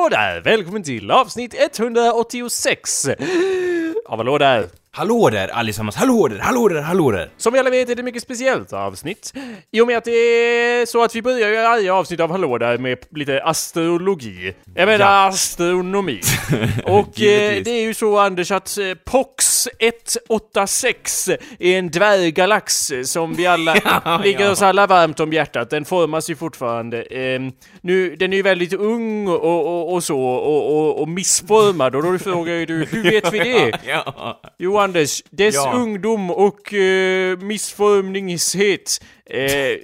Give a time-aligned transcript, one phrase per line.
[0.00, 0.40] Hallå där!
[0.40, 3.08] Välkommen till avsnitt 186
[4.06, 4.66] av Hallå där!
[4.92, 7.30] Hallå där allesammans, hallå där, hallå där, hallå där!
[7.36, 9.32] Som vi alla vet är det ett mycket speciellt avsnitt.
[9.72, 12.58] I och med att det är så att vi börjar ju varje avsnitt av Hallå
[12.58, 14.54] där med lite astrologi.
[14.74, 15.26] Jag menar Ja.
[15.28, 16.20] astronomi.
[16.84, 23.34] Och eh, det är ju så Anders att eh, Pox 186 är en dvärggalax som
[23.34, 24.50] vi alla Ja, ligger ja.
[24.50, 25.70] oss alla varmt om hjärtat.
[25.70, 27.02] Den formas ju fortfarande.
[27.02, 27.40] Eh,
[27.80, 32.02] nu, den är ju väldigt ung och, och, och så och, och, och missformad och
[32.02, 33.79] då frågar ju du hur vet vi det?
[33.86, 35.72] Ja, Jo Anders, dess Ja.
[35.74, 39.78] ungdom och uh, missformningshet eh,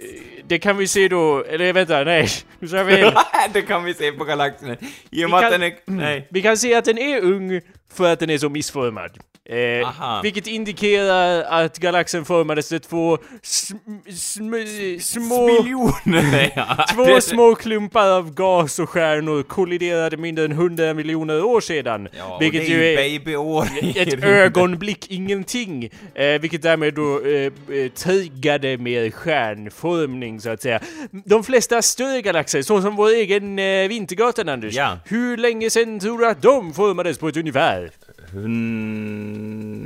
[0.48, 2.28] det kan vi se då, eller vänta, nej,
[2.58, 3.12] nu sa jag fel.
[3.52, 4.76] det kan vi se på galaxen.
[5.10, 5.74] I och med att den är...
[5.84, 6.28] Nej.
[6.30, 7.60] Vi kan se att den är ung
[7.96, 9.10] för att den är så missformad.
[9.48, 13.74] Eh, vilket indikerar att galaxen formades av två sm,
[14.10, 14.54] sm,
[15.00, 15.46] små...
[15.46, 16.86] Miljoner, ja.
[16.94, 22.08] Två små klumpar av gas och stjärnor kolliderade mindre än 100 miljoner år sedan.
[22.18, 25.90] Ja, vilket ju är babyår ett ögonblick ingenting.
[26.14, 30.80] Eh, vilket därmed då eh, eh, triggade med stjärnformning så att säga.
[31.24, 34.74] De flesta större galaxer, så som vår egen eh, Vintergatan Anders.
[34.74, 34.98] Ja.
[35.04, 37.85] Hur länge sedan tror du att de formades på ett ungefär?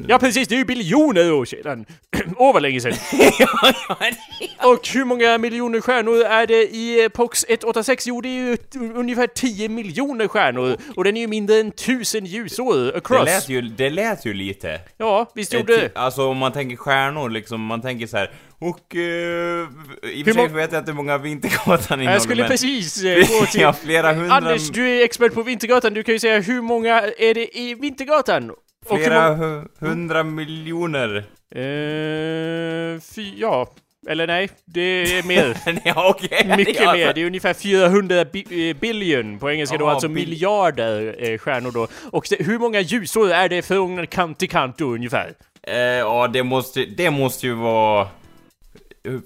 [0.08, 1.86] Ja precis, det är ju biljoner år sedan.
[2.36, 2.92] Åh vad länge sedan.
[4.64, 8.06] Och hur många miljoner stjärnor är det i eh, Pox 186?
[8.06, 8.56] Jo, det är ju
[8.94, 10.76] ungefär 10 miljoner stjärnor.
[10.96, 13.24] Och den är ju mindre än 1000 ljusår det across.
[13.24, 14.80] lät ju, det lät ju lite.
[14.96, 15.90] Ja, visst gjorde det.
[15.94, 18.30] Alltså om man tänker stjärnor liksom, man tänker så här.
[18.60, 22.42] Och eh, i och för sig vet jag inte hur många Vintergatan innehåller Jag skulle
[22.42, 23.60] men- precis eh, gå till...
[23.60, 24.34] Ja, flera hundra...
[24.34, 25.94] Anders, du är expert på Vintergatan.
[25.94, 28.52] Du kan ju säga hur många är det i Vintergatan?
[28.88, 29.44] Flera många...
[29.44, 31.16] hu- hundra miljoner.
[31.54, 33.70] Eh, fy, ja.
[34.08, 34.80] Eller nej, det
[35.18, 35.56] är mer.
[35.84, 36.54] ja, okej.
[36.56, 37.12] Mycket ja, mer.
[37.14, 41.88] Det är ungefär 400 bi- eh, billion på engelska då, alltså miljarder eh, stjärnor då.
[42.10, 45.32] Och det, hur många ljusår är det från kant till kant då ungefär?
[45.62, 48.08] Eh, ja, det måste, det måste ju vara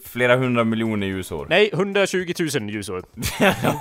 [0.05, 1.47] flera hundra miljoner ljusår.
[1.51, 3.03] Nej, 120 000 ljusår.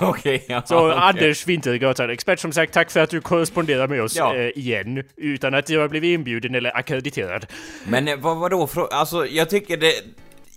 [0.00, 0.62] Okej, ja.
[0.66, 0.98] Så okej.
[1.02, 4.36] Anders Vintergatan, expert som sagt, tack för att du korresponderar med oss Ja.
[4.36, 5.02] eh, igen.
[5.16, 7.46] Utan att jag har blivit inbjuden eller akkrediterad.
[7.88, 9.92] Men eh, vad, vadå, alltså jag tycker det...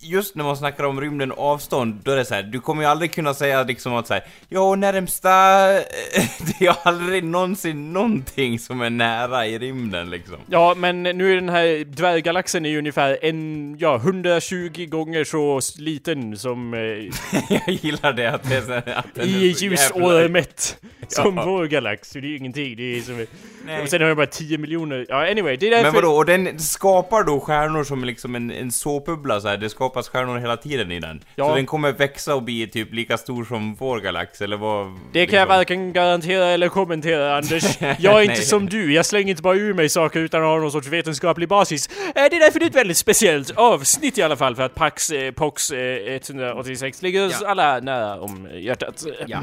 [0.07, 2.84] Just när man snackar om rymden och avstånd, då är det så här, du kommer
[2.84, 5.29] ju aldrig kunna säga liksom att säga Ja, närmsta...
[6.59, 10.35] Det är aldrig någonsin någonting som är nära i rymden liksom.
[10.47, 15.59] Ja, men nu är den här dvärggalaxen är ju ungefär en, ja, 120 gånger så
[15.81, 16.79] liten som eh,
[17.50, 20.29] jag gillar det att det är så här, att den i är så ljusår jävla-
[20.29, 20.78] mätt.
[21.09, 21.45] Som Ja.
[21.45, 22.75] vår galax, så det är ju ingenting.
[22.75, 23.25] Det är som...
[23.66, 23.81] Nej.
[23.81, 25.06] Och sen har jag bara 10 miljoner.
[25.09, 25.84] Ja, anyway, det är därför...
[25.84, 29.57] Men vadå, och den skapar då stjärnor som liksom en, en såpbubbla så här.
[29.57, 31.24] det skapas stjärnor hela tiden i den.
[31.35, 31.50] Ja.
[31.50, 34.88] Så den kommer växa och bli typ lika stor som vår galax, eller vad?
[35.13, 35.47] Det kan jag liksom.
[35.58, 37.63] varken garantera eller kommentera Anders.
[38.00, 40.57] Jag är inte som du, jag slänger inte bara ur mig saker utan att ha
[40.59, 41.88] någon sorts vetenskaplig basis.
[41.88, 44.75] Eh, Det är därför det är ett väldigt speciellt avsnitt i alla fall för att
[44.75, 45.80] Pax, eh, Pox eh,
[46.16, 47.47] 186 ligger oss Ja.
[47.47, 49.06] alla nära om hjärtat.
[49.28, 49.40] Ja.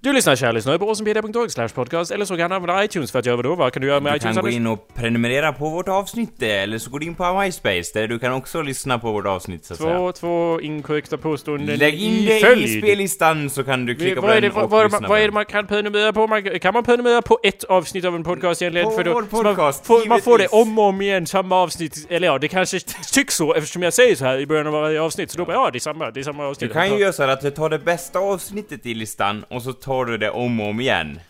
[0.00, 3.18] Du lyssnar kära lyssnare på awesomepedia.org slash podcast eller så kan du använda iTunes för
[3.18, 3.54] att göra vadå?
[3.54, 6.42] Vad kan du göra med Du iTunes kan gå in och prenumerera på vårt avsnitt,
[6.42, 9.26] eh, eller så går du in på MySpace, där du kan också lyssna på vårt
[9.26, 9.96] avsnitt så att säga.
[9.98, 12.78] Två, två inkorrekta påståenden Lägg in det i följd.
[12.78, 15.16] spellistan så kan du klicka på vad är den det, och vad, lyssna vad, på
[15.16, 16.26] är det man kan prenumerera på?
[16.26, 18.88] Man, kan man prenumerera på ett avsnitt av en podcast egentligen?
[18.88, 21.26] På För då, vår så man, podcast, får, man får det om och om igen,
[21.26, 22.06] samma avsnitt.
[22.10, 22.80] Eller ja, det kanske
[23.12, 25.30] tycks så eftersom jag säger så här i början av varje avsnitt.
[25.30, 26.72] Så då bara, ja, det är samma, det är samma Du avsnitt.
[26.72, 29.72] kan ju göra så här att du tar det bästa avsnittet i listan och så
[29.72, 31.20] tar du det om och om igen.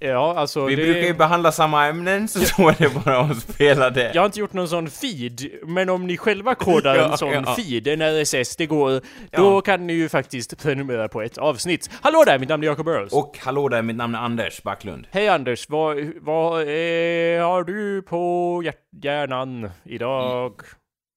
[0.00, 0.82] Ja, alltså Vi det...
[0.82, 4.10] brukar ju behandla samma ämnen, så då är det bara att spela det.
[4.14, 7.32] Jag har inte gjort någon sån feed, men om ni själva kodar en Ja, sån
[7.32, 7.54] ja.
[7.56, 9.60] feed, en RSS, det går, då Ja.
[9.60, 11.90] kan ni ju faktiskt prenumerera på ett avsnitt.
[12.02, 13.12] Hallå där, mitt namn är Jacob Burrows.
[13.12, 15.06] Och hallå där, mitt namn är Anders Backlund.
[15.10, 18.62] Hej Anders, vad, vad eh, har du på
[19.02, 20.52] hjärnan idag?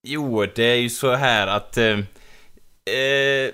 [0.07, 1.77] Jo, det är ju så här att...
[1.77, 1.85] Eh,
[2.95, 3.51] eh,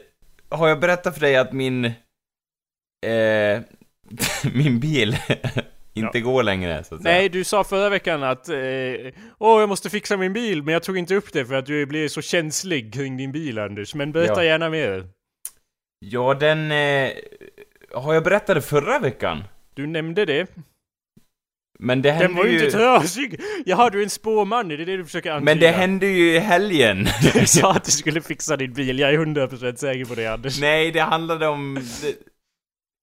[0.50, 1.86] har jag berättat för dig att min...
[1.86, 3.62] Eh,
[4.54, 5.18] min bil
[5.94, 7.16] inte går längre, så att säga?
[7.16, 8.56] Nej, du sa förra veckan att eh,
[9.38, 11.86] Åh, jag måste fixa min bil, men jag tog inte upp det för att du
[11.86, 13.96] blir så känslig kring din bil Anders.
[13.96, 14.44] Men berätta Ja.
[14.44, 15.07] gärna mer.
[16.00, 16.72] Ja, den...
[16.72, 17.12] Eh,
[17.94, 19.44] har jag berättat det förra veckan?
[19.74, 20.48] Du nämnde det.
[21.80, 22.66] Men det Den hände var ju ju...
[22.66, 23.40] inte trasig!
[23.66, 25.46] Jaha, du är en spåman, är det det du försöker antyda?
[25.52, 27.07] Men det hände ju i helgen.
[27.34, 30.60] Du sa att du skulle fixa din bil, jag är 100% säker på det Anders.
[30.62, 31.80] Nej, det handlade om...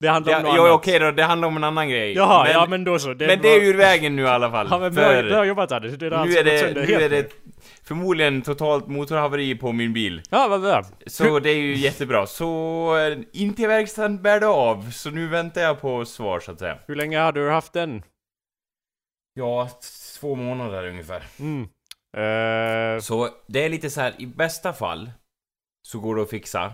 [0.03, 0.75] Det, handlar om något jo, annat.
[0.75, 2.13] okej då, det handlar om en annan grej.
[2.13, 3.15] Jaha, men, ja men då så.
[3.15, 4.69] Det men det är ur vägen nu i alla fall.
[4.71, 5.93] Ja men för bra, bra jobbat Anders.
[5.99, 7.33] Det är nu är det, nu är det
[7.85, 10.23] förmodligen totalt motorhaveri på min bil.
[10.31, 10.85] Ja, vad bra.
[11.07, 12.27] Så det är ju jättebra.
[12.27, 12.49] Så
[12.99, 16.59] eh, in till verkstaden bär det av, så nu väntar jag på svar så att
[16.59, 16.79] säga.
[16.87, 18.03] Hur länge har du haft den?
[19.35, 19.69] Ja,
[20.21, 21.23] två månader ungefär.
[21.39, 21.63] Mm.
[22.17, 25.11] Eh, Så det är lite så här, i bästa fall
[25.89, 26.73] så går det att fixa.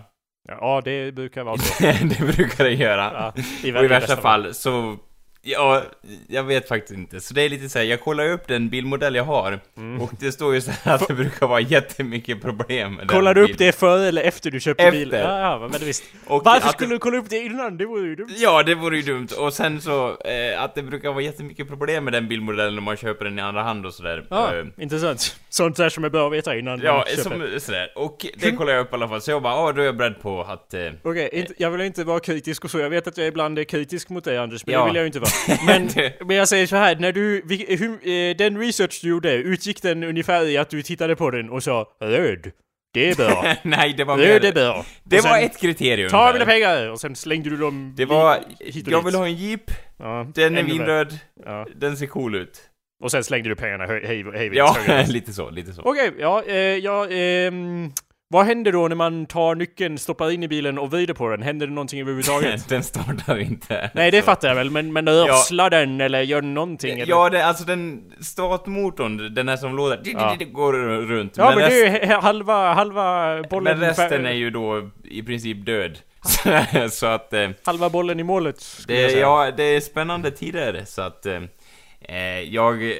[0.61, 1.83] Ja, det brukar vara så.
[1.83, 3.31] det brukar det göra.
[3.35, 4.97] Ja, i väldigt värsta fall så...
[5.41, 5.83] Ja,
[6.27, 7.19] jag vet faktiskt inte.
[7.19, 10.01] Så det är lite så här, jag kollar upp den bilmodell jag har Mm.
[10.01, 13.41] och det står ju så här att det brukar vara jättemycket problem med Kollar du
[13.43, 14.99] upp det före eller efter du köpte Efter.
[14.99, 15.21] bilen?
[15.21, 16.03] Ja, ja, men visst.
[16.27, 17.77] Och Varför skulle det, du kolla upp det innan?
[17.77, 18.29] Det vore ju dumt.
[18.37, 19.27] Ja, det vore ju dumt.
[19.39, 22.97] Och sen så, eh, att det brukar vara jättemycket problem med den bilmodellen när man
[22.97, 24.25] köper den i andra hand och sådär.
[24.29, 25.35] Ja, Eh, intressant.
[25.49, 27.91] Sånt där som är bra att veta innan Ja, som, sådär.
[27.95, 29.21] Och det kollar jag upp i alla fall.
[29.21, 30.73] Så jag bara, ja då är jag beredd på att...
[30.73, 32.79] Eh, Okej, inte, jag vill inte vara kritisk och så.
[32.79, 34.79] Jag vet att jag ibland är kritisk mot dig Anders, men Ja.
[34.79, 35.28] det vill jag ju inte vara.
[35.65, 39.09] Men, Det- men jag säger så här, när du, vi, hur, eh, den research du
[39.09, 42.51] gjorde, utgick den ungefär i att du tittade på den och sa röd,
[42.93, 43.53] det är bra.
[43.63, 44.51] nej, det var röd är mer...
[44.53, 44.85] bra.
[45.03, 46.09] Det var ett kriterium.
[46.09, 46.89] Ta mina pengar!
[46.89, 48.39] Och sen slängde du dem Det var...
[48.59, 49.07] hit och Jag dit.
[49.07, 51.67] vill ha en jeep, Ja, den är vinröd, Ja.
[51.75, 52.61] den ser cool ut.
[53.03, 54.75] Och sen slängde du pengarna hej, hej, hej Ja,
[55.07, 55.81] lite så, lite så.
[55.81, 57.91] Okej, ja, eh, ja, ehm,
[58.31, 61.41] vad händer då när man tar nyckeln, stoppar in i bilen och vrider på den?
[61.41, 62.69] Händer det någonting överhuvudtaget?
[62.69, 63.91] den startar inte.
[63.93, 64.25] Nej, det Så.
[64.25, 66.99] fattar jag väl, men, men örslar den eller gör någonting?
[66.99, 67.09] eller?
[67.09, 70.37] Ja, det, alltså den startmotorn, den här som låter, Ja.
[70.51, 70.73] går
[71.07, 71.37] runt.
[71.37, 73.79] Ja, men, rest- det är ju halva, halva bollen...
[73.79, 75.99] men resten är ju då i princip död.
[76.91, 77.33] så att...
[77.33, 81.25] Eh, Halva bollen i målet, det, ja, det är spännande tider, så att...
[82.11, 82.79] Eh, jag...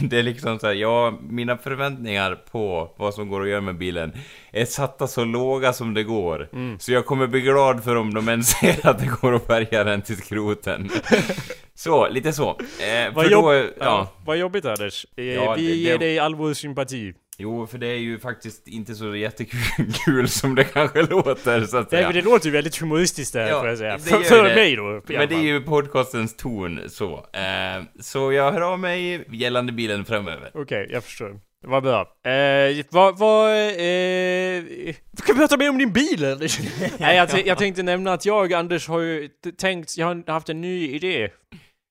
[0.00, 3.78] det är liksom så här, ja, mina förväntningar på vad som går att göra med
[3.78, 4.12] bilen
[4.52, 6.48] är satta så låga som det går.
[6.52, 6.78] Mm.
[6.78, 9.84] Så jag kommer bli glad för om de ens ser att det går att färga
[9.84, 10.90] den till skroten.
[11.74, 12.48] så, lite så.
[12.50, 13.44] Eh, Vad, jobb...
[13.44, 13.68] då, ja.
[13.78, 14.08] ja.
[14.26, 15.06] vad jobbigt Anders.
[15.16, 17.12] Eh, Ja, vi det- det- ger dig all vår sympati.
[17.42, 21.76] Jo, för det är ju faktiskt inte så jättekul kul som det kanske låter, så
[21.76, 22.06] att Nej, säga.
[22.06, 23.98] men det låter ju väldigt humoristiskt där, Ja, får jag säga.
[23.98, 27.26] För, för mig då, Men det är ju podcastens ton, så.
[27.32, 30.50] Eh, så jag hör av mig gällande bilen framöver.
[30.54, 31.40] Okej, jag förstår.
[31.66, 32.00] Vad bra.
[32.32, 34.94] Eh, vad, vad, eh,
[35.26, 36.50] kan vi prata mer om din bil eller?
[37.00, 39.28] Nej, jag, jag tänkte nämna att jag, Anders, har ju
[39.58, 41.28] tänkt, jag har haft en ny idé.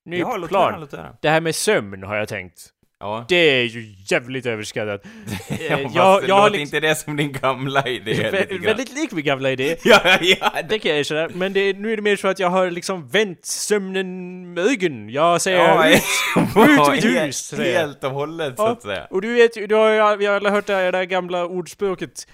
[0.06, 0.70] Ny Ja, låt plan.
[0.72, 1.16] höra, låt höra.
[1.22, 2.68] Det här med sömn har jag tänkt.
[3.02, 3.24] Ja.
[3.28, 5.02] Det är ju jävligt överskattat.
[5.48, 8.92] ja Eh, jag- jag har låter liksom- inte det som din gamla idé Vä- väldigt
[8.94, 9.76] lik min gamla idé.
[9.84, 11.28] Ja, ja, Det kan jag erkänna.
[11.34, 15.10] Men det, nu är det mer så att jag har liksom vänt sömnen med ögonen.
[15.10, 15.96] Jag säger ja, ut,
[16.56, 17.80] ut helt- hus, säger jag.
[17.80, 19.06] Helt och hållet, så att säga.
[19.10, 19.90] Och du vet ju, du har
[20.20, 22.26] ju, alla hört det här, det gamla ordspråket.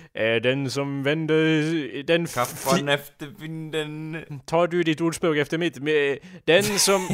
[0.42, 4.16] Den som vänder, den Kappan efter vinden.
[4.46, 5.78] Tar du ditt ordspråk efter mitt?
[5.82, 7.08] Med, Den som...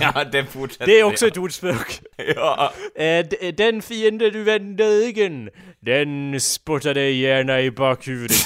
[0.00, 0.86] ja, det fortsätter.
[0.86, 2.00] det är också ett ordspråk.
[2.36, 2.72] Ja.
[3.00, 5.50] Eh, den fiende du vänder ryggen,
[5.80, 8.36] den spottar dig gärna i bakhuvudet.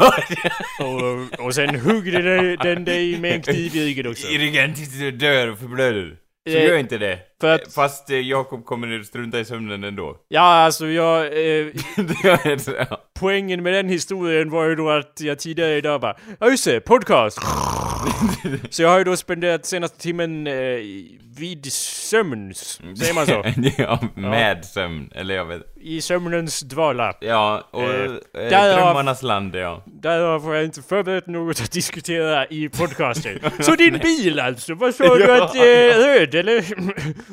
[0.80, 4.28] och, och sen hugger den, den dig med en kniv i ryggen också.
[4.28, 6.16] I ryggen tills du dör och förblöder.
[6.48, 7.18] Så Eh, gör inte det.
[7.44, 10.16] För att- Fast eh, Jakob kommer strunta i sömnen ändå.
[10.28, 11.24] Ja, alltså jag...
[11.26, 12.86] Eh, Det det.
[13.20, 16.80] poängen med den historien var ju då att jag tidigare idag bara Ja just det,
[16.80, 17.38] podcast!
[18.70, 20.54] så jag har ju då spenderat senaste timmen eh,
[21.38, 23.44] vid sömns, säger man så?
[23.82, 25.10] ja, med sömn.
[25.14, 25.62] Eller jag vet.
[25.80, 27.14] I sömnens dvala.
[27.20, 28.00] Ja, och Eh,
[28.42, 29.82] eh, drömmarnas land, ja.
[29.86, 33.38] Därav har jag inte förberett något att diskutera i podcasten.
[33.60, 35.54] Så din bil alltså, vad sa du att...
[35.56, 35.60] Eh,
[36.06, 36.64] röd eller?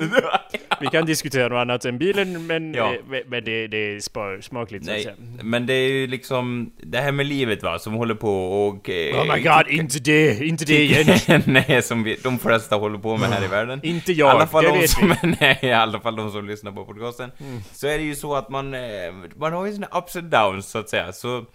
[0.82, 2.94] Vi kan diskutera något annat än bilen men, Ja.
[2.94, 5.16] eh, men- det, det är smakligt så att Nej, säga.
[5.44, 8.90] men det är ju liksom det här med livet va, som håller på och...
[8.90, 11.42] eh, Oh my god, inte det, inte det igen.
[11.46, 13.80] Nej, som vi, de flesta håller på med här i världen.
[13.84, 15.16] Inte I jag, alla fall det de vet som, vi.
[15.24, 15.36] Mm.
[15.42, 17.32] nej, i alla fall de som lyssnar på podcasten.
[17.74, 18.80] Så är det ju så att man, eh,
[19.36, 21.14] man har ju sina ups and downs så att säga.
[21.14, 21.46] Så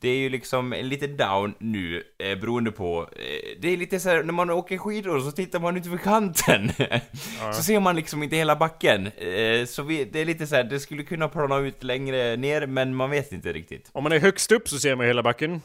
[0.00, 3.08] det är ju liksom lite down nu, eh, beroende på...
[3.12, 5.98] Eh, det är lite så här, när man åker skidor så tittar man ut över
[5.98, 6.70] kanten.
[7.52, 9.06] så ser man liksom inte hela backen.
[9.06, 12.66] Eh, så vi, det är lite så här, det skulle kunna plana ut längre ner,
[12.66, 13.90] men man vet inte riktigt.
[13.92, 15.60] Om man är högst upp så ser man hela backen.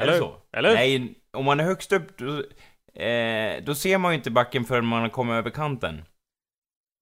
[0.00, 0.36] Är det så?
[0.52, 0.74] Eller?
[0.74, 2.36] Nej, om man är högst upp, då,
[3.02, 6.02] eh, då ser man ju inte backen förrän man kommer över kanten.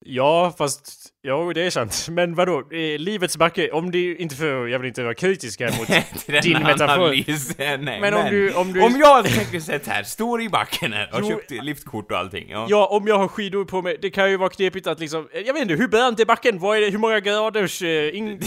[0.06, 1.12] Ja, fast...
[1.22, 2.06] Jo, det är sant.
[2.10, 2.58] Men vadå?
[2.58, 4.66] Eh, livets backe, om det inte för...
[4.66, 5.88] Jag vill inte vara kritisk här mot
[6.42, 7.04] din metafor.
[7.04, 7.58] analys.
[7.58, 10.92] Nej, men, Men om du- om du- Om jag tänker sett här, står i backen
[10.92, 11.28] här och Jo.
[11.28, 12.48] köpt liftkort och allting.
[12.50, 12.66] Ja.
[12.70, 15.28] Ja, om jag har skidor på mig, det kan ju vara knepigt att liksom...
[15.46, 16.58] Jag vet inte, hur brant är backen?
[16.58, 17.82] Vad är det, hur många graders...
[17.82, 18.38] Eh, in, in,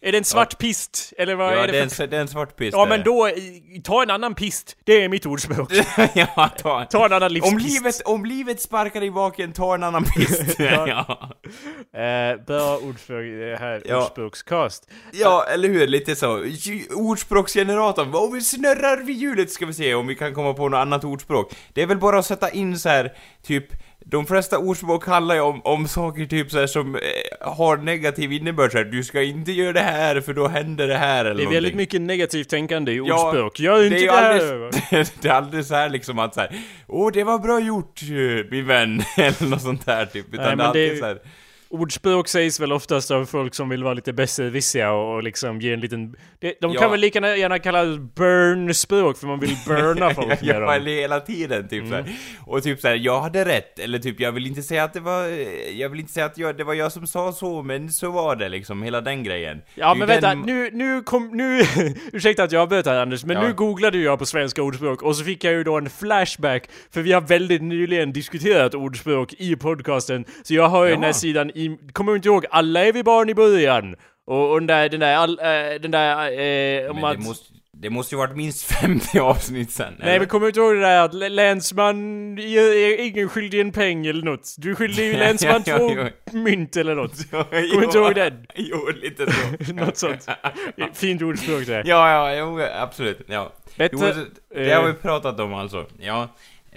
[0.00, 1.12] är det en svart pist?
[1.18, 2.04] Eller vad ja, är det för...
[2.04, 2.72] en, det är en svart pist.
[2.72, 3.32] Ja, men då, eh,
[3.84, 4.76] ta en annan pist.
[4.84, 5.72] Det är mitt ordspråk.
[6.14, 7.68] ja, ta, Ta en annan om, livspist.
[7.68, 10.58] livet, om livet sparkar i baken, ta en annan pist.
[10.58, 11.30] Ja.
[11.92, 11.98] Ja.
[12.32, 13.96] Eh, bra ordspråk, det här Ja.
[14.04, 14.88] ordspråkscast.
[15.12, 15.86] ja, eller hur?
[15.86, 16.44] Lite så.
[16.94, 18.14] Ordspråksgeneratorn.
[18.14, 21.04] Om vi snurrar vid hjulet ska vi se om vi kan komma på något annat
[21.04, 21.52] ordspråk.
[21.74, 23.12] Det är väl bara att sätta in så här,
[23.46, 23.64] typ
[24.08, 27.00] de flesta ordspråk handlar ju om, om saker typ så här som eh,
[27.40, 30.96] har negativ innebörd så här, du ska inte göra det här för då händer det
[30.96, 31.76] här eller Det är väldigt någonting.
[31.76, 33.60] mycket negativt tänkande i Ja, ordspråk.
[33.60, 36.50] Gör inte det är det, alldeles, det är alldeles så här liksom att så här,
[36.86, 40.34] åh det var bra gjort eh, min vän, eller något sånt där typ.
[40.34, 41.18] Utan Nej, det är det alltid ju- så här,
[41.68, 45.72] Ordspråk sägs väl oftast av folk som vill vara lite besserwissriga och, och liksom ge
[45.72, 46.14] en liten...
[46.40, 46.80] Det, de Ja.
[46.80, 50.62] kan väl lika gärna kallas burn-språk för man vill burna folk med Ja, dem.
[50.62, 50.74] Mm.
[50.82, 52.04] eller hela tiden typ såhär.
[52.46, 55.24] Och typ såhär, jag hade rätt, eller typ jag vill inte säga att det var,
[55.74, 58.36] jag vill inte säga att jag, det var jag som sa så, men så var
[58.36, 59.62] det liksom, hela den grejen.
[59.74, 61.62] Ja Det men ju vänta, den- nu, nu kom, nu,
[62.12, 63.42] ursäkta att jag avbryter här Anders, men Ja.
[63.48, 67.02] nu googlade jag på svenska ordspråk och så fick jag ju då en flashback, för
[67.02, 71.12] vi har väldigt nyligen diskuterat ordspråk i podcasten, så jag har ju den här Ja.
[71.12, 73.94] sidan i, kommer du inte ihåg, alla är vi barn i början?
[74.26, 76.30] Och, och den där, den där, all, äh, den där,
[76.84, 77.16] eh, om att...
[77.18, 80.18] det måste, det måste ju varit minst 50 avsnitt sen, Nej eller?
[80.18, 84.22] men kommer inte ihåg det där att lä- länsman är ingen skyldig en peng eller
[84.22, 84.54] något?
[84.58, 87.12] Du är skyldig länsman Ja, två ja, mynt eller något.
[87.32, 88.46] Jo, Kommer inte ihåg den?
[88.54, 89.72] Jo, lite så.
[89.72, 90.26] Något sånt.
[90.94, 91.82] Fint ordspråk det.
[91.86, 93.52] Ja, ja, jo, absolut, ja.
[93.52, 96.28] Jo, Bättre, det, det har eh, vi pratat om alltså, ja.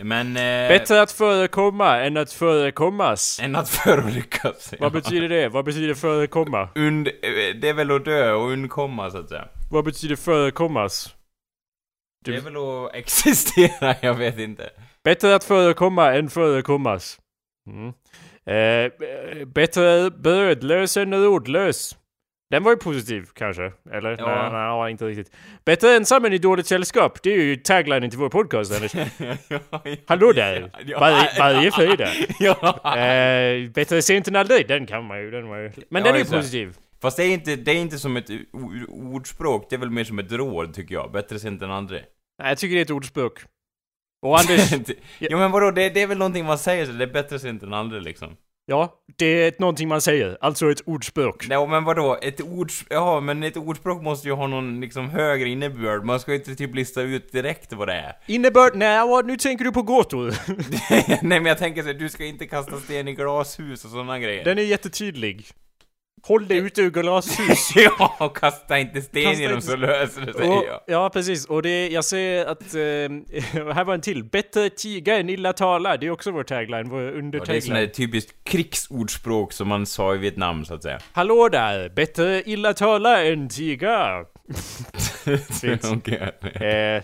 [0.03, 0.37] Men...
[0.37, 3.39] Eh, Bättre att förekomma än att förekommas.
[3.43, 4.73] Än att förolyckas.
[4.79, 5.49] Vad betyder det?
[5.49, 6.69] Vad betyder förekomma?
[6.75, 7.13] Und, eh,
[7.61, 9.47] det är väl att dö och undkomma, så att säga.
[9.71, 11.15] Vad betyder förekommas?
[12.25, 14.69] Det är väl att existera, jag vet inte.
[15.03, 17.19] Bättre att förekomma än förekommas.
[17.67, 17.93] Mm.
[18.45, 21.97] Eh, eh, bättre brödlös än rodlös.
[22.49, 24.15] Den var ju positiv kanske, eller?
[24.19, 24.49] Ja.
[24.51, 25.35] Nej, nej, inte riktigt.
[25.65, 27.23] Bättre ensam än i dåligt sällskap.
[27.23, 28.93] Det är ju taglinen till vår podcast, Anders.
[30.05, 30.71] Hallå där!
[31.39, 32.09] Varje, fredag.
[32.99, 34.67] Eh, bättre sent än aldrig.
[34.67, 35.71] Den kan man ju, den var ju...
[35.89, 36.77] Men Ja, den är ju positiv.
[37.01, 38.29] Fast det är, inte, det är inte som ett
[38.87, 41.11] ordspråk, det är väl mer som ett råd tycker jag.
[41.11, 42.01] Bättre sent än aldrig.
[42.39, 43.39] Nej, jag tycker det är ett ordspråk.
[44.21, 44.71] Och Anders,
[45.19, 47.63] ja men vadå, det, det är väl någonting man säger så det är bättre sent
[47.63, 48.37] än aldrig liksom.
[48.69, 50.37] Ja, det är någonting man säger.
[50.41, 51.45] Alltså ett ordspråk.
[51.49, 55.49] Nej men vadå, ett ord, ja men ett ordspråk måste ju ha någon liksom högre
[55.49, 56.03] innebörd.
[56.05, 58.13] Man ska ju inte typ lista ut direkt vad det är.
[58.27, 58.71] Innebörd?
[58.75, 60.33] Nej, vad- nu tänker du på gåtor.
[61.27, 64.43] Nej men jag tänker så du ska inte kasta sten i glashus och sådana grejer.
[64.45, 65.47] Den är jättetydlig.
[66.23, 67.71] Håll dig ute ur glashus.
[67.75, 70.83] ja, och kasta inte sten Kasta inte- så löser det sig Och, ja.
[70.87, 71.45] ja, precis.
[71.45, 72.61] Och det, jag ser att...
[72.75, 72.79] Eh,
[73.73, 74.23] här var en till.
[74.23, 75.97] Bättre tiga än illa tala.
[75.97, 77.73] Det är också vår tagline, vår Och det är undertagline.
[77.73, 80.99] där typiskt krigsordspråk som man sa i Vietnam så att säga.
[81.11, 81.89] Hallå där!
[81.89, 84.25] Bättre illa tala än tiga.
[85.29, 87.03] Eh,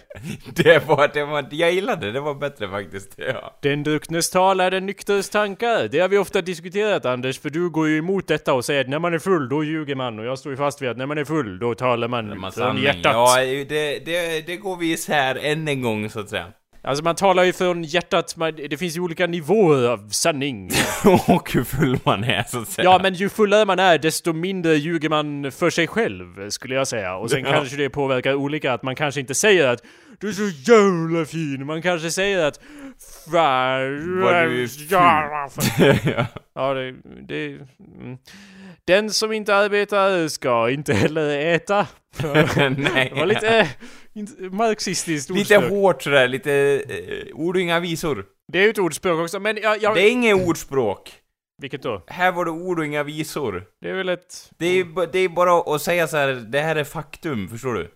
[0.56, 3.14] Det var, det var, jag gillade det, det var bättre faktiskt.
[3.18, 3.58] Ja.
[3.62, 5.88] Den drucknes tal är den nykteres tankar.
[5.88, 8.90] Det har vi ofta diskuterat Anders, för du går ju emot detta och säger att
[8.90, 10.20] när man är full, då ljuger man.
[10.20, 12.52] Och jag står ju fast vid att när man är full, då talar man, Man
[12.52, 12.84] från sanning.
[12.84, 13.04] hjärtat.
[13.04, 13.38] Ja,
[13.70, 16.46] det, det, det går vi isär än en gång så att säga.
[16.86, 20.70] Alltså man talar ju från hjärtat, man, det finns ju olika nivåer av sanning.
[21.28, 22.86] Och hur full man är så att säga.
[22.86, 26.88] Ja, men ju fullare man är, desto mindre ljuger man för sig själv, skulle jag
[26.88, 27.16] säga.
[27.16, 27.52] Och sen Ja.
[27.52, 29.84] kanske det påverkar olika, att man kanske inte säger att
[30.20, 31.66] du är så jävla fin.
[31.66, 32.60] Man kanske säger att...
[33.28, 36.26] Vad du är.
[36.56, 36.96] Ja, det...
[37.28, 38.18] det mm.
[38.86, 41.88] Den som inte arbetar ska inte heller äta.
[42.18, 43.68] Det var lite
[44.52, 45.72] marxistiskt Lite ordspråk.
[45.72, 46.52] hårt sådär, lite
[46.90, 48.26] eh, ord och inga visor.
[48.52, 49.82] Det är ju ett ordspråk också, men jag...
[49.82, 51.14] jag Det är inget ordspråk.
[51.62, 52.04] Vilket då?
[52.08, 53.64] Här var det ord och inga visor.
[53.82, 54.52] Det är väl ett...
[54.58, 57.92] Det är, det är bara att säga så här, det här är faktum, förstår du?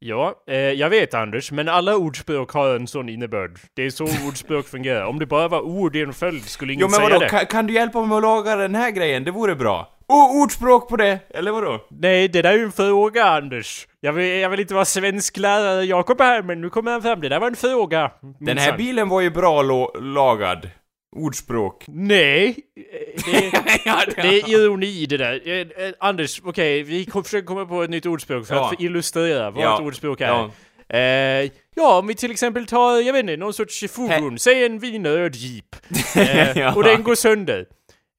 [0.00, 3.58] Ja, eh, jag vet Anders, men alla ordspråk har en sån innebörd.
[3.74, 5.04] Det är så ordspråk fungerar.
[5.04, 7.28] Om det bara var ord i en följd skulle ingen Jo men säga vadå, det.
[7.28, 9.24] kan, kan du hjälpa mig att laga den här grejen?
[9.24, 9.97] Det vore bra.
[10.08, 11.86] Oh, ordspråk på det, eller vadå?
[11.90, 13.86] Nej, det där är ju en fråga Anders.
[14.00, 17.20] Jag vill, jag vill inte vara svensklärare Jakob här, men nu kommer han fram.
[17.20, 18.10] Det där var en fråga.
[18.40, 19.62] Den här bilen var ju bra
[20.00, 20.70] lagad.
[21.16, 21.84] Ordspråk.
[21.88, 22.56] Nej,
[23.26, 23.52] det,
[23.84, 25.40] ja, det är ironi det där.
[25.48, 28.70] Eh, eh, Anders, okej, vi kom, försöker komma på ett nytt ordspråk för Ja.
[28.72, 29.74] att illustrera vad Ja.
[29.74, 30.26] ett ordspråk är.
[30.26, 30.50] Ja.
[30.98, 34.38] Eh, ja, om vi till exempel tar, jag vet inte, någon sorts fordon.
[34.38, 35.76] Säg en vinröd jeep.
[36.16, 36.76] Eh.
[36.76, 37.66] Och den går sönder.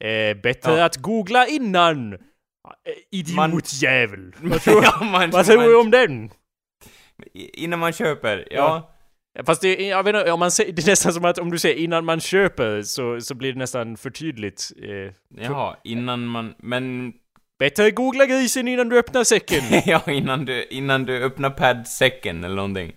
[0.03, 0.85] Eh, bättre Ja.
[0.85, 2.13] att googla innan.
[2.13, 2.19] Eh,
[3.35, 4.35] Man- Idiotjävel.
[4.41, 6.29] Vad tror, Ja, man- vad tror man- du om den?
[7.33, 8.91] Innan man köper, ja.
[9.33, 9.43] Ja.
[9.43, 11.59] Fast det, jag vet inte, om man säger, det är nästan som att om du
[11.59, 14.71] säger innan man köper så, så blir det nästan för tydligt.
[14.83, 16.53] Eh, Jaha, innan man...
[16.57, 17.13] Men...
[17.59, 19.63] bättre googla grisen innan du öppnar säcken.
[19.85, 22.95] ja, innan du, innan du öppnar padsäcken eller någonting.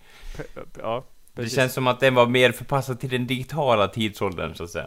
[0.82, 1.04] ja,
[1.34, 1.56] Det precis.
[1.56, 4.86] känns som att den var mer förpassad till den digitala tidsåldern, så att säga.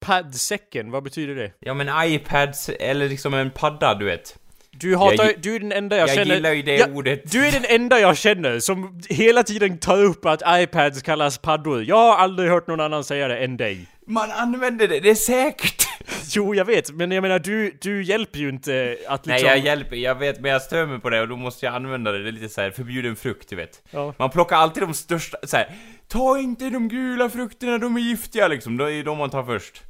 [0.00, 1.52] Padsäcken, vad betyder det?
[1.60, 4.36] Ja, men iPads, eller liksom en padda, du vet.
[4.70, 6.34] Du hatar, Jag du är den enda jag, Jag, känner...
[6.34, 7.32] gillar ju det Ja, ordet.
[7.32, 11.84] Du är den enda jag känner som hela tiden tar upp att iPads kallas paddor.
[11.84, 13.86] Jag har aldrig hört någon annan säga det än dig.
[14.06, 15.86] Man använder det, det är säkert!
[16.32, 19.46] Jo, jag vet, men jag menar du, du hjälper ju inte att liksom...
[19.46, 21.74] Nej, jag hjälper, jag vet, men jag stör mig på det och då måste jag
[21.74, 22.22] använda det.
[22.22, 23.82] Det är lite så här förbjuden frukt, du vet.
[23.90, 24.14] Ja.
[24.18, 25.70] Man plockar alltid de största, så här.
[26.10, 28.76] Ta inte de gula frukterna, de är giftiga liksom.
[28.76, 29.82] Det är de man tar först.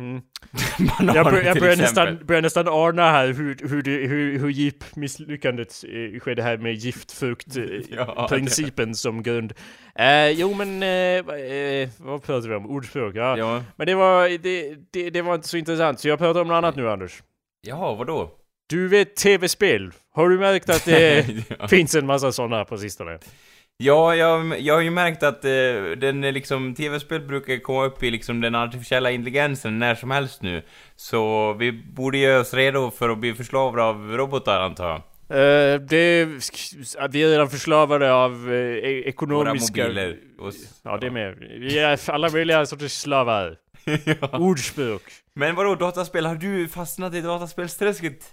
[0.00, 0.22] Mm.
[0.98, 4.48] Bananer Jag, bör, jag börjar, nästan, börjar nästan ana här hur, hur, det, hur, hur
[4.48, 9.52] jeep-misslyckandet eh, skedde här med giftfrukt-principen Ja, som grund.
[9.94, 12.70] Eh, jo men, eh, eh, vad pratar vi om?
[12.70, 13.16] Ordspråk?
[13.16, 13.38] Ja.
[13.38, 13.62] Ja.
[13.76, 16.56] Men det var, det, det, det var inte så intressant, så jag pratar om något
[16.56, 17.22] annat nu Anders.
[17.62, 18.30] Jaha, vadå?
[18.68, 19.92] Du vet tv-spel?
[20.14, 21.26] Har du märkt att det
[21.58, 21.68] ja.
[21.68, 23.18] finns en massa sådana på sistone?
[23.76, 25.50] Ja, jag, jag har ju märkt att eh,
[25.96, 30.62] den liksom, tv-spel brukar komma upp i liksom den artificiella intelligensen när som helst nu.
[30.96, 35.02] Så vi borde göra oss redo för att bli förslavade av robotar antar jag.
[35.28, 36.24] Eh, det,
[37.10, 39.82] vi är redan förslavade av eh, e- Våra ekonomiska...
[39.82, 40.18] mobiler.
[40.38, 40.52] Och,
[40.82, 41.34] Ja, det är med.
[41.60, 43.56] Vi är alla möjliga sorters slavar.
[44.20, 44.38] ja.
[44.38, 45.02] Ordspråk.
[45.34, 46.26] Men vadå, dataspel?
[46.26, 48.24] Har du fastnat i dataspelsträsket?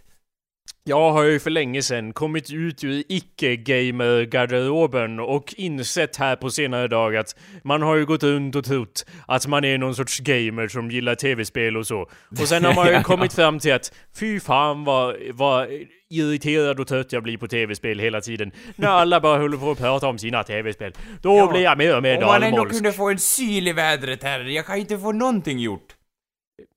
[0.83, 6.87] Jag har ju för länge sedan kommit ut ur icke-gamer-garderoben och insett här på senare
[6.87, 10.67] dag att man har ju gått runt och trott att man är någon sorts gamer
[10.67, 12.01] som gillar tv-spel och så.
[12.29, 15.67] Och sen har man ju kommit fram till att fy fan vad, vad
[16.09, 18.51] irriterad och trött jag blir på tv-spel hela tiden.
[18.75, 20.93] När alla bara håller på att prata om sina tv-spel.
[21.21, 21.47] Då Ja.
[21.51, 22.75] blir jag mer och mer Om man ändå dalmålsk.
[22.75, 25.95] kunde få en syl i vädret här, jag kan inte få någonting gjort.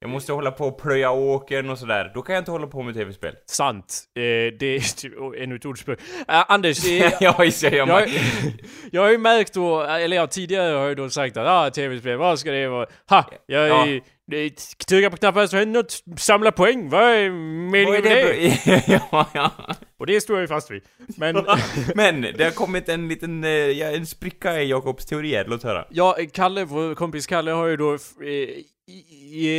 [0.00, 2.10] Jag måste hålla på och plöja åkern och sådär.
[2.14, 3.34] Då kan jag inte hålla på med tv-spel.
[3.46, 4.02] Sant.
[4.16, 4.20] Eh,
[4.58, 4.82] det är
[5.42, 5.98] ännu ett ordspråk.
[6.28, 8.08] Eh, Anders, eh, jag, jag, jag,
[8.92, 12.16] jag har ju märkt då, eller ja, tidigare har jag då sagt att ah, tv-spel,
[12.16, 12.86] vad ska det vara?
[13.08, 13.24] Ha!
[13.46, 13.86] Jag Ja.
[14.88, 17.30] trycker på knappen så händer något, samla poäng, vad är
[17.70, 19.00] meningen med det?
[19.12, 19.50] ja, ja.
[19.98, 20.82] Och det står jag ju fast vid.
[21.16, 21.46] Men,
[21.94, 25.86] Men, det har kommit en liten, eh, en spricka i Jakobs teorier, låt höra.
[25.90, 27.98] ja, Kalle, vår kompis Kalle har ju då, eh,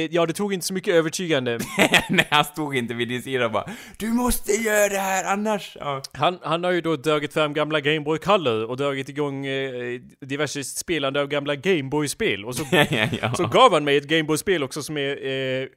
[0.09, 1.59] ja det tog inte så mycket övertygande.
[2.09, 5.77] Nej, han stod inte vid din sida och bara Du måste göra det här annars!
[5.79, 6.01] Ja.
[6.13, 10.63] Han, han har ju då dragit fram gamla Gameboy Color och dragit igång eh, diverse
[10.63, 12.45] spelande av gamla Gameboy-spel.
[12.45, 12.65] Och så
[13.21, 13.33] ja.
[13.35, 15.67] Så gav han mig ett Gameboy-spel också som är eh,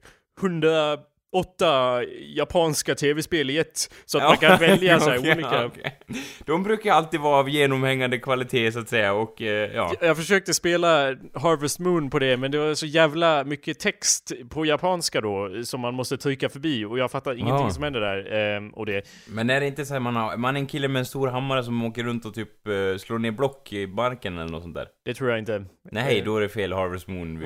[1.34, 2.02] 108
[2.36, 3.94] japanska tv-spel i ett.
[4.06, 5.66] Så att man kan välja så här olika.
[5.66, 5.98] okej.
[6.46, 9.92] De brukar alltid vara av genomhängande kvalitet så att säga och eh, ja.
[10.00, 14.66] Jag försökte spela Harvest Moon på det, men det var så jävla mycket text på
[14.66, 17.70] japanska då, som man måste trycka förbi, och jag fattar ingenting Ah.
[17.70, 18.32] som händer där.
[18.56, 19.02] ehm, och det.
[19.28, 21.28] Men är det inte så här man har, man är en kille med en stor
[21.28, 24.74] hammare som åker runt och typ eh, slår ner block i marken eller något sånt
[24.74, 24.86] där?
[25.08, 25.64] Det tror jag inte.
[25.90, 27.44] Nej, Eh, då är det fel Harvest Moon.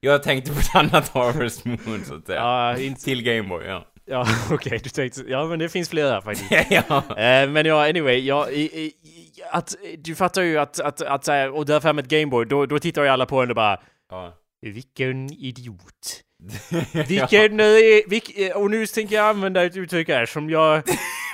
[0.00, 2.38] Jag tänkte på ett annat Harvest Moon så att säga.
[2.38, 3.04] Ja, inte...
[3.04, 3.86] Till Gameboy, ja.
[4.04, 5.20] Ja, okej, du tänkte...
[5.28, 6.50] Ja, men det finns flera faktiskt.
[6.70, 7.02] ja.
[7.08, 8.92] Eh, men ja, anyway, ja, i, i,
[9.50, 12.78] att, du fattar ju att, att, att, så här, och därför med Gameboy, då, då
[12.78, 14.34] tittar ju alla på en och bara ja.
[14.60, 16.22] Vilken idiot.
[17.08, 17.66] Vilken, eh,
[18.06, 20.82] vilk, eh, och nu tänker jag använda ett uttryck här som jag,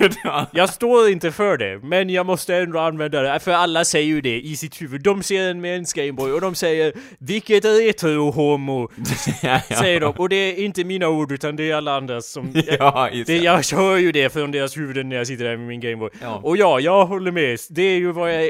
[0.53, 4.21] jag står inte för det, men jag måste ändå använda det, för alla säger ju
[4.21, 5.03] det i sitt huvud.
[5.03, 8.89] De ser en med en Gameboy och de säger Vilket retro-homo,
[9.43, 10.15] ja, säger de.
[10.17, 12.53] Och det är inte mina ord utan det är alla andras som...
[12.79, 15.67] Ja, just Det, jag hör ju det från deras huvuden när jag sitter där med
[15.67, 16.11] min Gameboy.
[16.23, 16.41] Ja.
[16.43, 17.59] Och ja, jag håller med.
[17.71, 18.43] Det är ju vad jag,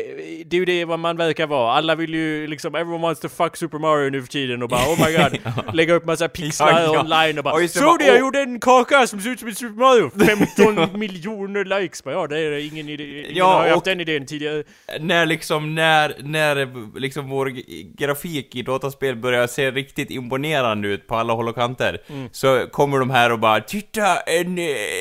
[0.46, 1.72] det är ju det vad man verkar vara.
[1.72, 4.80] Alla vill ju liksom, everyone wants to fuck Super Mario nu för tiden och bara
[4.80, 7.00] oh my god, lägga upp massa pixlar Ja, ja.
[7.00, 9.48] online och bara det, Så det, jag åh." gjorde en kaka som ser ut som
[9.48, 10.10] ett Super Mario!
[10.76, 12.04] 15 miljoner likes!
[12.04, 13.20] Bara, ja, det är ingen idé.
[13.20, 14.62] Ingen Ja, har haft den idén tidigare.
[15.00, 16.68] När liksom, när, när
[17.00, 17.52] liksom vår
[17.98, 22.28] grafik i dataspel börjar se riktigt imponerande ut på alla håll och kanter, Mm.
[22.32, 24.16] så kommer de här och bara 'Titta!
[24.16, 24.58] En,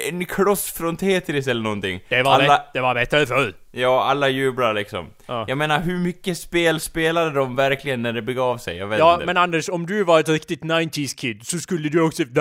[0.09, 1.99] en kloss från Tetris' eller någonting.
[2.09, 3.53] Det var, alla, det var bättre förr.
[3.77, 5.07] Ja, alla jublar liksom.
[5.25, 5.45] Ja.
[5.47, 8.77] Jag menar, hur mycket spel spelade de verkligen när det begav sig?
[8.77, 9.25] Jag vet Ja, inte.
[9.25, 12.23] men Anders, om du var ett riktigt 90s kid så skulle du också...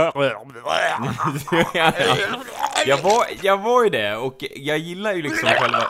[2.87, 5.83] jag, var, jag var ju det, och jag gillar ju liksom själva...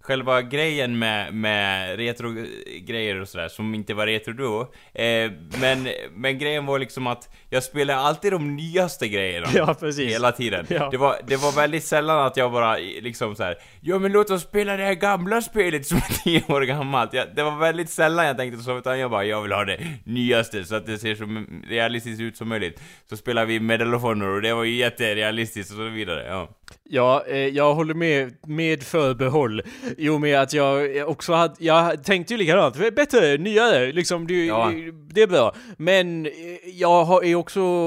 [0.00, 4.60] själva grejen med, med retro-grejer och sådär, som inte var retro då.
[5.02, 9.46] Eh, men, men grejen var liksom att jag spelade alltid de nyaste grejerna.
[9.54, 10.10] Ja, precis.
[10.12, 10.66] Hela tiden.
[10.68, 10.88] Ja.
[10.90, 13.56] Det, var, det var väldigt sällan att jag bara liksom så här.
[13.80, 17.12] Ja men låt oss spela det här gamla spelet som är 10 år gammalt.
[17.14, 19.80] Jag, det var väldigt sällan jag tänkte så, utan jag bara, jag vill ha det
[20.04, 21.24] nyaste så att det ser så
[21.70, 22.80] realistiskt ut som möjligt.
[23.10, 26.48] Så spelade vi Medal of Honor och det var ju jätterealistiskt och så vidare, ja.
[26.88, 29.62] Ja, eh, jag håller med, med förbehåll.
[29.98, 32.94] I och med att jag också hade, jag tänkte ju likadant.
[32.96, 34.72] Bättre, nyare, liksom, det, Ja.
[35.12, 35.54] det är bra.
[35.78, 36.32] Men eh,
[36.72, 37.43] jag har- är också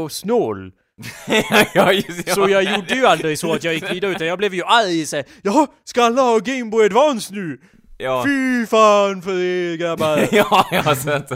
[0.10, 0.72] snål.
[1.74, 2.34] ja, just, ja.
[2.36, 5.06] Så jag gjorde ju aldrig så att jag gick vidare, utan jag blev ju arg
[5.06, 7.60] såhär Jaha, ska alla ha Game Boy Advance nu?
[8.00, 8.24] Ja.
[8.26, 10.28] Fy fan för er grabbar!
[10.32, 11.32] ja, ja, så att,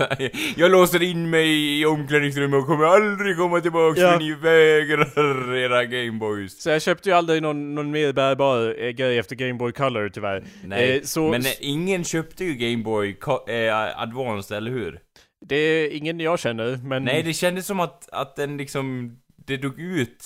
[0.56, 4.12] jag låser in mig i omklädningsrummet och kommer aldrig komma tillbaka Ja.
[4.12, 6.62] för ni vägrar era Gameboys.
[6.62, 10.10] Så jag köpte ju aldrig någon, någon mer bärbar eh, grej efter Game Boy Color
[10.10, 10.44] tyvärr.
[10.64, 15.00] Nej, Eh, så, men ingen köpte ju Gameboy eh, Advance, eller hur?
[15.46, 17.04] Det är ingen jag känner, men...
[17.04, 20.24] Nej, det kändes som att, att den liksom, det dog ut.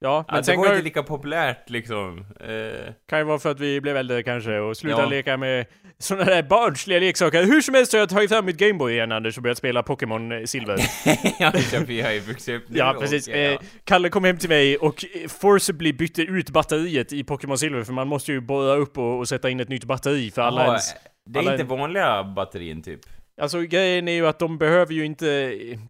[0.00, 2.26] ja, men Att det var inte lika populärt liksom.
[2.40, 5.08] Eh, kan ju vara för att vi blev äldre kanske och slutade Ja.
[5.08, 5.66] leka med
[5.98, 7.42] såna där barnsliga leksaker.
[7.42, 9.82] Hur som helst har jag tagit fram mitt Game Boy igen Anders och börjat spela
[9.82, 10.78] Pokémon eh, Silver.
[11.40, 11.52] ja,
[11.86, 13.28] vi har ju vuxit upp nu Ja, och- precis.
[13.28, 13.34] ja.
[13.36, 17.82] Eh, Kalle kom hem till mig och eh, forcibly bytte ut batteriet i Pokémon Silver
[17.84, 20.64] för man måste ju borra upp och, och sätta in ett nytt batteri för alla
[20.66, 20.94] ens...
[21.26, 23.00] Det är alla inte en- vanliga batterin typ.
[23.40, 25.26] Alltså grejen är ju att de behöver ju inte...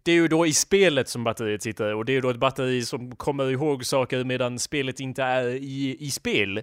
[0.03, 2.37] Det är ju då i spelet som batteriet sitter och det är ju då ett
[2.37, 6.57] batteri som kommer ihåg saker medan spelet inte är i, i spel.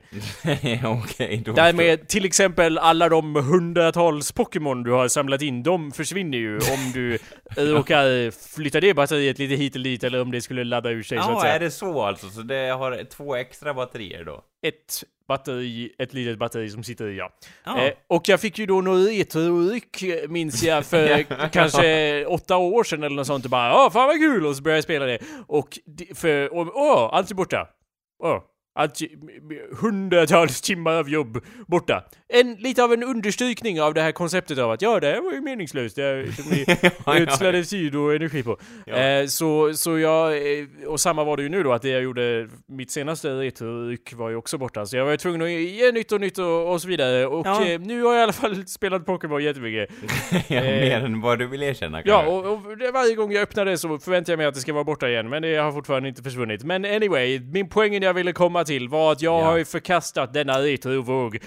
[0.84, 6.38] Okej, då Därmed till exempel alla de hundratals Pokémon du har samlat in, de försvinner
[6.38, 7.18] ju om du
[7.56, 11.18] råkar flytta det batteriet lite hit eller dit eller om det skulle ladda ur sig
[11.18, 11.54] så att Ja, säga.
[11.54, 12.28] är det så alltså?
[12.28, 14.42] Så det har två extra batterier då?
[14.66, 17.32] ett batteri, ett litet batteri som sitter i ja.
[17.64, 17.86] Ja.
[17.86, 22.84] Eh, och jag fick ju då något retroryck eh, minns jag för kanske åtta år
[22.84, 25.06] sedan eller något sånt och bara åh fan vad kul och så började jag spela
[25.06, 25.18] det.
[25.46, 25.78] Och
[26.14, 27.68] för, och, åh, allt är borta.
[28.22, 28.38] Åh.
[28.78, 28.98] Allt,
[29.80, 32.04] hundratals timmar av jobb borta.
[32.28, 35.32] En, lite av en understrykning av det här konceptet av att ja, det här var
[35.32, 35.96] ju meningslöst.
[35.96, 36.64] Det som ni
[37.06, 37.18] ja.
[37.18, 38.58] ödslade tid och energi på.
[38.86, 38.94] Ja.
[38.96, 42.02] Eh, så, så jag, eh, och samma var det ju nu då, att det jag
[42.02, 44.86] gjorde, mitt senaste retroryck var ju också borta.
[44.86, 47.26] Så jag var ju tvungen att ge nytt och nytt och, och så vidare.
[47.26, 47.66] Och Ja.
[47.66, 49.88] eh, nu har jag i alla fall spelat Pokémon jättemycket.
[50.48, 52.30] ja, eh, mer än vad du vill erkänna Ja, kanske.
[52.32, 54.72] och, och det- varje gång jag öppnar det så förväntar jag mig att det ska
[54.72, 56.64] vara borta igen, men det har fortfarande inte försvunnit.
[56.64, 59.44] Men anyway, min poängen jag ville komma till var att jag Ja.
[59.44, 61.38] har ju förkastat denna retrovåg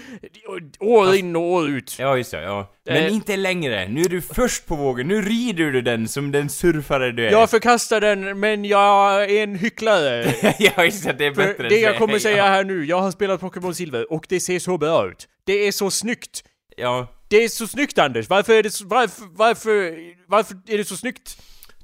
[0.80, 1.96] år in och år ut.
[1.98, 2.72] Ja, just det, ja.
[2.86, 3.12] Men Eh.
[3.14, 3.88] inte längre.
[3.88, 5.08] Nu är du först på vågen.
[5.08, 7.30] Nu rider du den som den surfare du är.
[7.30, 10.34] Jag förkastar den, men jag är en hycklare.
[10.58, 11.12] ja, just det.
[11.12, 12.20] Det är bättre För än det jag kommer ja.
[12.20, 15.28] säga här nu, jag har spelat Pokémon Silver och det ser så bra ut.
[15.46, 16.44] Det är så snyggt.
[16.76, 17.06] Ja.
[17.28, 19.94] Det är så snyggt Anders, varför är det så, varför, varför,
[20.26, 21.36] varför är det så snyggt?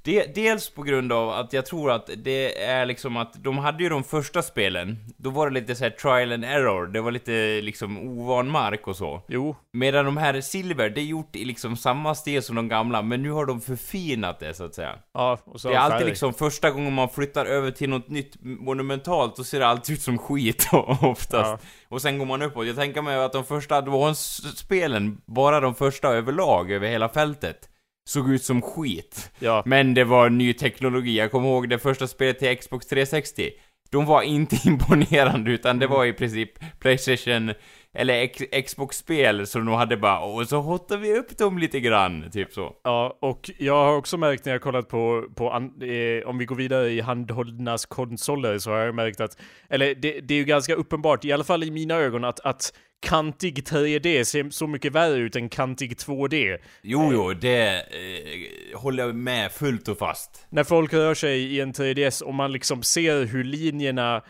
[0.07, 3.83] Det, dels på grund av att jag tror att det är liksom att de hade
[3.83, 7.11] ju de första spelen, då var det lite så här trial and error, det var
[7.11, 9.23] lite liksom ovan mark och så.
[9.29, 13.03] Jo, Medan de här Silver, det är gjort i liksom samma stil som de gamla,
[13.03, 14.95] men nu har de förfinat det så att säga.
[15.15, 16.09] ja, och så Det är alltid färg.
[16.09, 20.03] liksom första gången man flyttar över till något nytt monumentalt, då ser det alltid ut
[20.03, 20.69] som skit
[21.03, 21.31] oftast.
[21.63, 21.69] Ja.
[21.89, 22.67] Och sen går man uppåt.
[22.67, 27.69] Jag tänker mig att de första Advance-spelen, bara de första överlag, över hela fältet,
[28.07, 29.31] såg ut som skit.
[29.39, 29.63] Ja.
[29.67, 31.19] Men det var ny teknologi.
[31.19, 33.51] Jag kommer ihåg det första spelet till Xbox 360.
[33.91, 37.53] De var inte imponerande, utan det var i princip Playstation
[37.99, 38.27] eller
[38.63, 42.73] Xbox-spel som de hade bara och så hotar vi upp dem lite grann, typ så.
[42.85, 46.57] Ja, och jag har också märkt när jag kollat på, på eh, om vi går
[46.57, 49.39] vidare i handhållna konsoler så har jag märkt att,
[49.69, 52.73] eller det, det är ju ganska uppenbart, i alla fall i mina ögon, att, att
[53.01, 56.59] kantig 3D ser så mycket värre ut än kantig 2D.
[56.83, 60.47] Jo, jo, det eh, håller jag med fullt och fast.
[60.51, 64.23] När folk rör sig i en 3DS och man liksom ser hur linjerna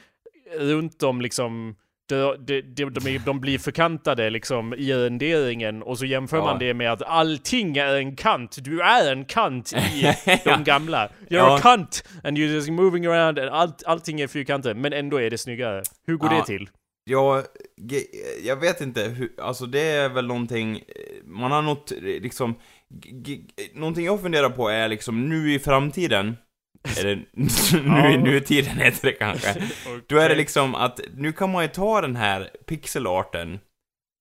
[0.59, 1.77] runt dem liksom
[2.09, 6.45] de, de, de, de, blir förkantade liksom i renderingen och så jämför Ja.
[6.45, 8.57] man det med att allting är en kant.
[8.65, 10.13] Du är en kant i
[10.45, 11.07] de gamla.
[11.07, 11.57] You're Ja.
[11.57, 15.31] a cunt and you're just moving around and allt, allting är fyrkantigt men ändå är
[15.31, 15.83] det snyggare.
[16.07, 16.39] Hur går Ja.
[16.39, 16.69] det till?
[17.11, 17.43] Ja,
[18.43, 22.55] jag vet inte hur, alltså det är väl någonting, eh, man har något liksom,
[23.75, 26.37] någonting jag funderar på är liksom nu i framtiden,
[26.99, 27.27] eller
[27.83, 29.63] nu i nutiden heter det kanske,
[30.07, 33.61] då är det liksom att nu kan man ju ta den här pixelarten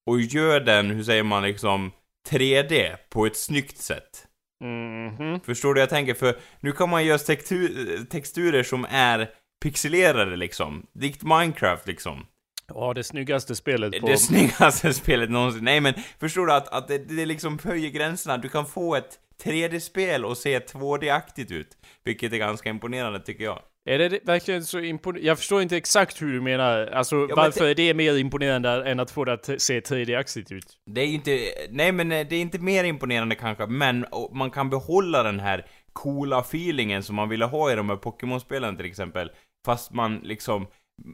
[0.10, 1.91] och gör den, hur säger man liksom,
[2.30, 4.28] 3D på ett snyggt sätt.
[4.63, 5.39] Mhm.
[5.39, 6.13] Förstår du vad jag tänker?
[6.13, 9.30] För nu kan man göra textur, texturer som är
[9.63, 12.26] pixelerade liksom, likt Minecraft liksom.
[12.67, 14.08] Ja, det snyggaste spelet på...
[14.08, 15.63] Det snyggaste spelet någonsin.
[15.63, 18.38] Nej men, förstår du att, att det, det liksom höjer gränserna?
[18.38, 21.67] Du kan få ett 3D-spel och se 2D-aktigt ut.
[22.04, 23.60] Vilket är ganska imponerande tycker jag.
[23.89, 25.28] Är det verkligen så imponerande?
[25.28, 26.88] Jag förstår inte exakt hur du menar.
[26.88, 30.54] Alltså men varför det- är det mer imponerande än att få det att se 3D-aktigt
[30.54, 30.65] ut?
[30.86, 34.69] Det är inte, nej men eh, det är inte mer imponerande kanske, men man kan
[34.69, 39.32] behålla den här coola feelingen som man ville ha i de här Pokémon-spelen till exempel.
[39.65, 40.67] Fast man liksom,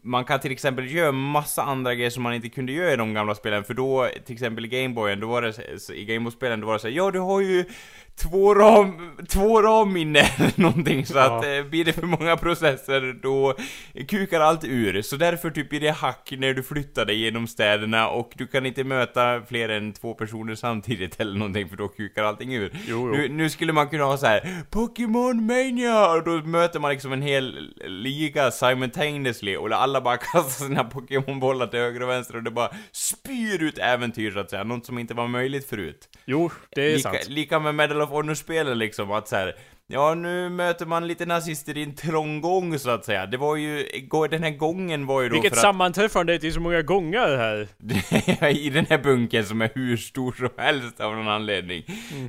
[0.04, 3.14] man kan till exempel göra massa andra grejer som man inte kunde göra i de
[3.14, 6.68] gamla spelen, för då, till exempel i Gameboyen, då var det, så- i Gameboy-spelen, då
[6.68, 7.66] var det så här, ja du har ju
[8.24, 11.38] två ram, två RAM-minne eller någonting, så Ja.
[11.40, 13.54] att eh, blir det för många processer då
[14.08, 15.02] kukar allt ur.
[15.02, 18.66] Så därför typ blir det hack när du flyttar dig genom städerna och du kan
[18.66, 22.72] inte möta fler än två personer samtidigt eller någonting för då kukar allting ur.
[22.74, 23.06] Jo, jo.
[23.08, 27.14] Nu, nu skulle man kunna ha så här Pokémon Mania och då möter man liksom
[27.14, 32.44] en hel liga simultaneously och alla bara kastar sina Pokémon-bollar till höger och vänster och
[32.44, 36.10] det bara spyr ut äventyr så att säga, något som inte var möjligt förut.
[36.26, 37.28] Jo, det är Lika, sant.
[37.30, 39.56] lika med Medal of Honor-spelen liksom, att så här.
[39.94, 43.26] Ja, nu möter man lite nazister i en trång gång så att säga.
[43.26, 43.86] Det var ju,
[44.30, 45.62] den här gången var ju då Vilket för att...
[45.62, 47.68] sammanträffande till så många gånger här.
[48.50, 51.84] I den här bunkern som är hur stor som helst av någon anledning.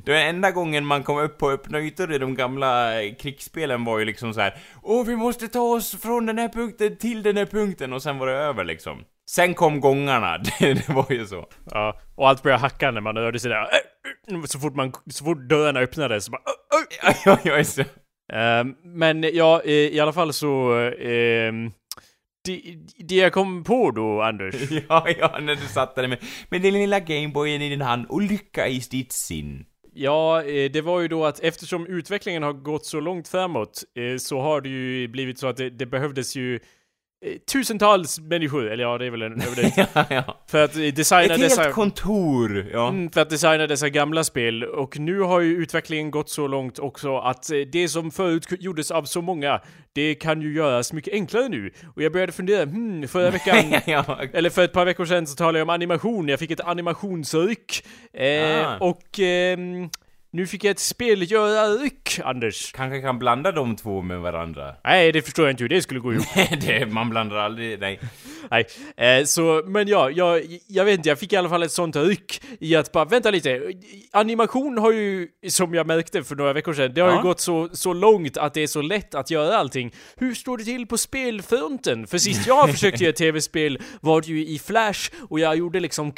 [0.05, 3.99] Den enda gången man kom upp på öppna ytor i de gamla eh, krigsspelen var
[3.99, 4.57] ju liksom så här.
[4.81, 8.17] Åh, vi måste ta oss från den här punkten till den här punkten och sen
[8.17, 9.03] var det över liksom.
[9.35, 11.45] Sen kom gångarna, det, det var ju så.
[11.71, 15.25] Ja, och allt började hacka när man hörde sådär "Äh, äh", så fort man, så
[15.25, 16.41] fort dörrarna öppnades så bara
[17.03, 17.15] "Äh, äh".
[17.25, 17.83] Ja, jag är så...
[18.33, 20.73] Ehm, Men ja, i alla fall så...
[20.99, 21.71] ehm,
[22.45, 22.61] det,
[22.97, 24.55] det jag kom på då, Anders.
[24.89, 28.21] Ja, ja, när du satt där med, med den lilla Gameboyen i din hand och
[28.21, 29.65] lycka i ditt sinn.
[29.93, 34.17] Ja, eh, det var ju då att eftersom utvecklingen har gått så långt framåt eh,
[34.17, 36.59] så har det ju blivit så att det, det behövdes ju
[37.51, 40.37] tusentals människor, eller ja, det är väl en överdrift, Ja, ja.
[40.47, 41.61] för att eh, designa Ett dessa...
[41.61, 42.89] helt kontor, ja.
[42.89, 46.79] Mm, för att designa dessa gamla spel och nu har ju utvecklingen gått så långt
[46.79, 49.61] också att eh, det som förut gjordes av så många,
[49.93, 51.71] det kan ju göras mycket enklare nu.
[51.95, 54.19] Och jag började fundera, hmm, förra veckan ja.
[54.33, 57.85] Eller för ett par veckor sedan så talade jag om animation, jag fick ett animationsryck.
[58.13, 58.77] Eh, Ah.
[58.79, 59.89] Och ehm,
[60.33, 62.71] nu fick jag ett spelgörarryck, Anders.
[62.71, 64.75] Kanske kan blanda de två med varandra.
[64.83, 66.25] Nej, det förstår jag inte hur det skulle gå ihop.
[66.61, 67.99] det, man blandar aldrig, nej.
[68.51, 68.65] Nej,
[68.97, 71.95] eh, så, men ja, jag, jag vet inte, jag fick i alla fall ett sånt
[71.95, 73.61] ryck i att bara, vänta lite,
[74.11, 77.15] animation har ju, som jag märkte för några veckor sedan, det har Ja.
[77.15, 79.93] ju gått så, så långt att det är så lätt att göra allting.
[80.17, 82.07] Hur står det till på spelfronten?
[82.07, 86.11] För sist jag försökte göra tv-spel var det ju i Flash och jag gjorde liksom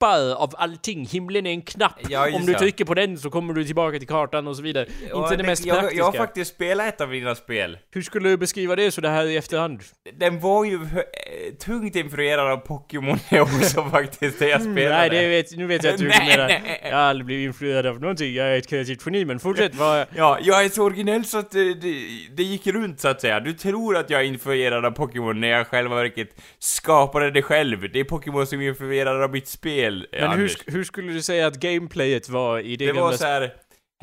[0.00, 1.06] knappar av allting.
[1.06, 1.98] Himlen är en knapp.
[2.08, 4.86] Ja, Om du trycker på den så kommer du tillbaka till kartan och så vidare.
[5.10, 5.98] Ja, inte det mest jag, praktiska.
[5.98, 7.78] Jag har faktiskt spelat ett av dina spel.
[7.90, 9.82] Hur skulle du beskriva det så det här i efterhand?
[10.14, 14.86] Den var ju eh, tungt influerad av Pokémon också faktiskt, det jag spelade.
[14.86, 16.48] Mm, Nej, det vet, nu vet jag hur du Nej, menar.
[16.48, 16.80] nej.
[16.82, 18.34] Jag har aldrig blivit influerad av någonting.
[18.34, 19.74] Jag är ett kreativt geni, men fortsätt.
[19.74, 20.06] Vad...
[20.16, 21.94] Ja, jag är så originell så att det, det,
[22.36, 23.40] det gick runt så att säga.
[23.40, 27.92] Du tror att jag är influerad av Pokémon när jag själva verket skapade det själv.
[27.92, 30.56] Det är Pokémon som är influerad av mitt spel, eh, Men hur, Anders.
[30.66, 33.02] hur skulle du säga att gameplayet var i det, Det gamla...
[33.02, 33.52] var så här.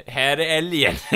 [0.08, 0.94] här är älgen.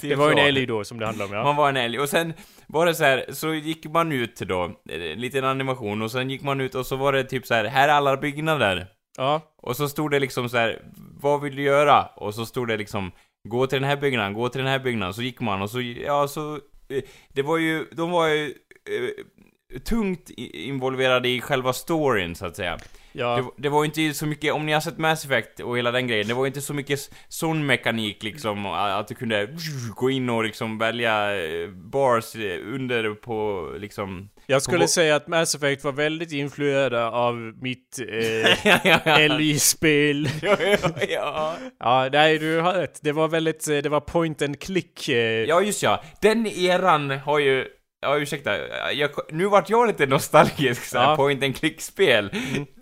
[0.00, 1.44] det var en älg då som det handlade om, ja.
[1.44, 1.98] Man var en älg.
[1.98, 2.32] Och sen
[2.66, 6.42] var det så här, så gick man ut då, en liten animation, och sen gick
[6.42, 8.86] man ut och så var det typ så här, här är alla byggnader.
[9.16, 9.40] Ja.
[9.62, 10.82] Och så stod det liksom så här,
[11.20, 12.02] vad vill du göra?
[12.16, 13.12] Och så stod det liksom,
[13.48, 15.14] gå till den här byggnaden, gå till den här byggnaden.
[15.14, 16.54] Så gick man och så, ja så,
[16.88, 22.56] eh, det var ju, de var ju eh, tungt involverade i själva storyn så att
[22.56, 22.78] säga.
[23.16, 23.36] Ja.
[23.36, 25.90] Det, det var ju inte så mycket, om ni har sett Mass Effect och hela
[25.90, 29.48] den grejen, det var ju inte så mycket sån mekanik liksom, att du kunde
[29.96, 34.28] gå in och liksom välja eh, bars eh, under på liksom...
[34.46, 39.00] Jag skulle på- säga att Mass Effect var väldigt influerade av mitt eh, ja, ja,
[39.04, 39.18] ja.
[39.18, 40.28] älgspel.
[40.42, 40.76] ja, ja,
[41.08, 41.56] ja.
[41.80, 42.98] Ja, nej, du har rätt.
[43.02, 45.08] Det var väldigt, eh, det var point and click.
[45.08, 46.02] Eh, Ja, just ja.
[46.20, 47.66] Den eran har ju...
[48.04, 48.58] Ja, ursäkta.
[48.92, 51.16] Jag, nu vart jag lite nostalgisk såhär, Ja.
[51.16, 52.30] point and click-spel.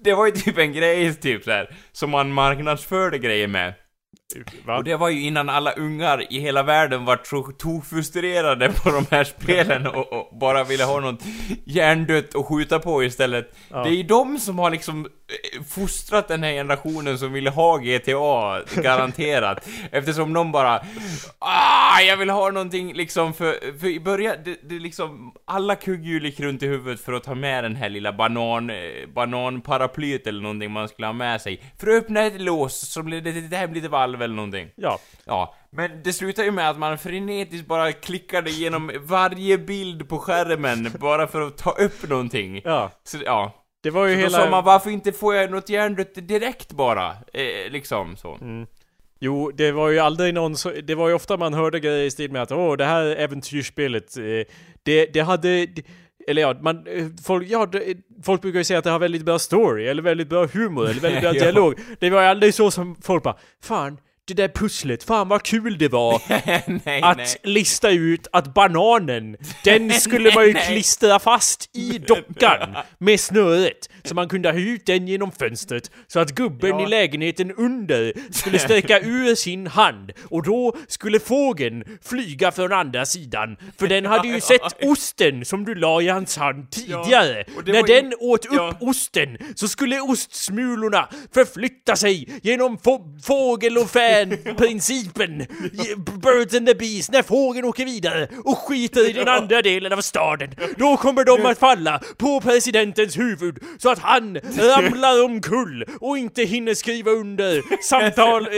[0.05, 3.75] Det var ju typ en grej, typ såhär, som man marknadsförde grejer med.
[4.67, 4.77] Va?
[4.77, 7.17] Och det var ju innan alla ungar i hela världen var
[7.53, 11.21] tokfrustrerade på de här spelen och, och bara ville ha något
[11.65, 13.55] hjärndött att skjuta på istället.
[13.69, 13.83] Ja.
[13.83, 17.77] Det är ju de som har liksom eh, fostrat den här generationen som ville ha
[17.77, 19.69] GTA, garanterat.
[19.91, 20.83] Eftersom de bara
[21.39, 26.25] Ah, jag vill ha någonting liksom för, för i början, det, det liksom, alla kugghjul
[26.25, 28.77] gick runt i huvudet för att ta med den här lilla banan, eh,
[29.15, 31.61] bananparaplyet eller någonting man skulle ha med sig.
[31.79, 34.69] För att öppna ett lås som blev det, det här blir ett valv eller någonting.
[34.75, 34.99] Ja.
[35.25, 40.19] Ja, men det slutar ju med att man frenetiskt bara klickade igenom varje bild på
[40.19, 42.63] skärmen bara för att ta upp någonting.
[42.65, 42.91] Ja.
[43.05, 43.53] Så, ja.
[43.83, 44.39] Det var ju Så hela...
[44.39, 47.09] Då sa man varför inte får jag något hjärndött direkt bara?
[47.33, 48.35] Eh, liksom så.
[48.41, 48.67] Mm.
[49.21, 52.11] Jo, det var ju aldrig någon så, Det var ju ofta man hörde grejer i
[52.11, 54.23] stil med att åh, det här äventyrsspelet, eh,
[54.83, 55.67] det, det hade...
[55.67, 55.83] Det,
[56.29, 59.25] eller ja, man, eh, folk, ja, det, folk brukar ju säga att det har väldigt
[59.25, 61.79] bra story, eller väldigt bra humor, eller väldigt bra dialog.
[61.99, 65.79] Det var ju aldrig så som folk bara Fan, det där pusslet, fan vad kul
[65.79, 66.23] det var
[66.87, 67.27] nej, att nej.
[67.43, 73.89] lista ut att bananen, den skulle man ju klistra fast i dockan med snöret.
[74.05, 76.87] Så man kunde ha ut den genom fönstret så att gubben Ja.
[76.87, 83.07] i lägenheten under skulle sträcka ur sin hand och då skulle fågeln flyga från andra
[83.07, 83.57] sidan.
[83.79, 87.45] För den hade ju Ja, sett osten som du la i hans hand tidigare.
[87.65, 88.77] det När var ju- den åt upp Ja.
[88.81, 95.47] osten så skulle ostsmulorna förflytta sig genom få- fågel och fan-principen.
[96.23, 100.01] Birds and the bees, när fågeln åker vidare och skiter i den andra delen av
[100.01, 100.55] staden.
[100.77, 106.43] Då kommer de att falla på presidentens huvud så att han ramlar omkull och inte
[106.43, 108.53] hinner skriva under samtal eh,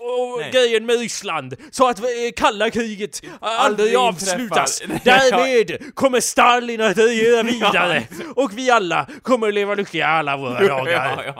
[0.00, 0.50] och Nej.
[0.52, 1.56] grejen med Ryssland.
[1.70, 4.82] Så att eh, kalla kriget aldrig Aldrig avslutas.
[5.04, 8.02] Därmed kommer Stalin att regera vidare.
[8.36, 11.34] Och vi alla kommer leva lyckliga alla våra dagar.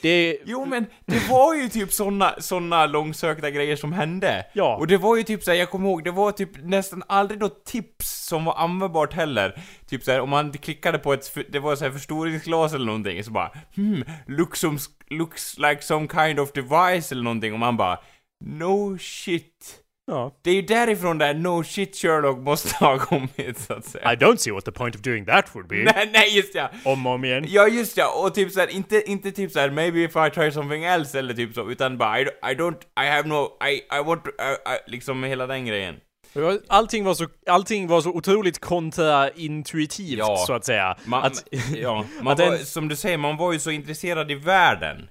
[0.00, 0.38] Det...
[0.44, 4.46] Jo men det var ju typ såna, såna långsökta grejer som hände.
[4.52, 4.76] Ja.
[4.76, 7.64] Och det var ju typ såhär, jag kommer ihåg, det var typ nästan aldrig något
[7.64, 9.62] tips som var användbart heller.
[9.86, 13.50] Typ såhär, om man klickade på ett, det var såhär förstoringsglas eller någonting, så bara
[13.76, 14.78] hmm, looks, some,
[15.10, 17.98] looks like some kind of device eller någonting, och man bara
[18.44, 19.84] no shit.
[20.10, 20.32] Ja.
[20.42, 24.12] Det är ju därifrån där no shit Sherlock måste ha kommit, så att säga.
[24.12, 25.76] I don't see what the point of doing that would be.
[25.76, 26.70] Nej, nej just ja!
[26.84, 27.44] Om och om igen.
[27.48, 30.84] Ja just ja, och typ såhär, inte, inte typ såhär maybe if I try something
[30.84, 34.24] else eller typ så, utan bara I, I don't, I have no, I, I want
[34.24, 35.96] to, I, I, liksom hela den grejen.
[36.32, 40.36] Det Allting var så, allting var så otroligt kontraintuitivt Ja.
[40.46, 40.96] så att säga.
[41.04, 41.44] Man, att,
[41.76, 42.58] ja, man att var, Mm.
[42.58, 45.08] som du säger, man var ju så intresserad i världen.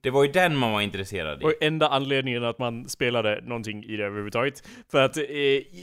[0.00, 1.44] Det var ju den man var intresserad i.
[1.44, 4.62] Och enda anledningen att man spelade någonting i det överhuvudtaget.
[4.90, 5.24] För att, eh,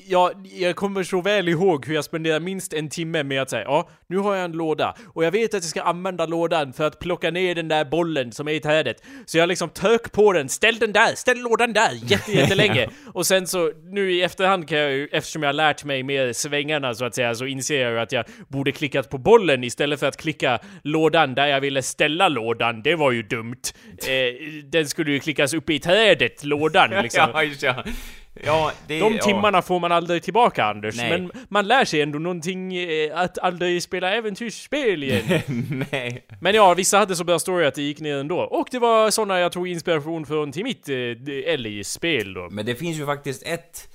[0.07, 3.63] jag, jag kommer så väl ihåg hur jag spenderade minst en timme med att säga
[3.63, 4.95] ja, nu har jag en låda.
[5.13, 8.31] Och jag vet att jag ska använda lådan för att plocka ner den där bollen
[8.31, 9.03] som är i trädet.
[9.25, 12.89] Så jag liksom tök på den, ställ den där, ställ lådan där, jätte, jättelänge.
[13.13, 16.33] Och sen så, nu i efterhand kan jag ju, eftersom jag har lärt mig mer
[16.33, 19.99] svängarna så att säga, så inser jag ju att jag borde klickat på bollen istället
[19.99, 22.81] för att klicka lådan där jag ville ställa lådan.
[22.81, 23.61] Det var ju dumt.
[24.07, 27.29] Eh, den skulle ju klickas upp i trädet, lådan liksom.
[27.33, 27.83] ja, just ja.
[28.45, 29.23] Ja, det, De ja.
[29.23, 31.09] timmarna får man aldrig tillbaka Anders, Nej.
[31.09, 35.23] men man lär sig ändå någonting eh, att aldrig spela äventyrsspel igen.
[35.91, 36.25] Nej.
[36.41, 38.39] men ja, vissa hade så bra story att det gick ner ändå.
[38.39, 42.47] Och det var såna jag tog inspiration från till mitt eh, Ellie-spel då.
[42.51, 43.89] Men det finns ju faktiskt ett,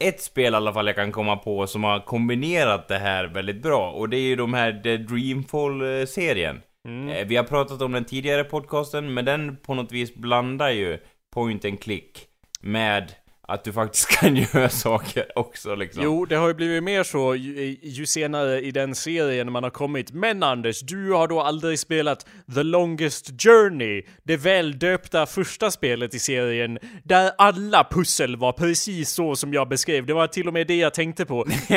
[0.00, 3.62] ett spel i alla fall jag kan komma på som har kombinerat det här väldigt
[3.62, 3.90] bra.
[3.90, 6.60] Och det är ju de här The Dreamfall-serien.
[6.88, 10.98] Eh, Vi har pratat om den tidigare podcasten, men den på något vis blandar ju
[11.34, 12.26] point and click
[12.60, 13.12] med
[13.48, 16.02] att du faktiskt kan göra saker också liksom.
[16.04, 19.70] Jo, det har ju blivit mer så ju, ju senare i den serien man har
[19.70, 20.12] kommit.
[20.12, 26.18] Men Anders, du har då aldrig spelat The Longest Journey, det väldöpta första spelet i
[26.18, 30.06] serien, där alla pussel var precis så som jag beskrev.
[30.06, 31.44] Det var till och med det jag tänkte på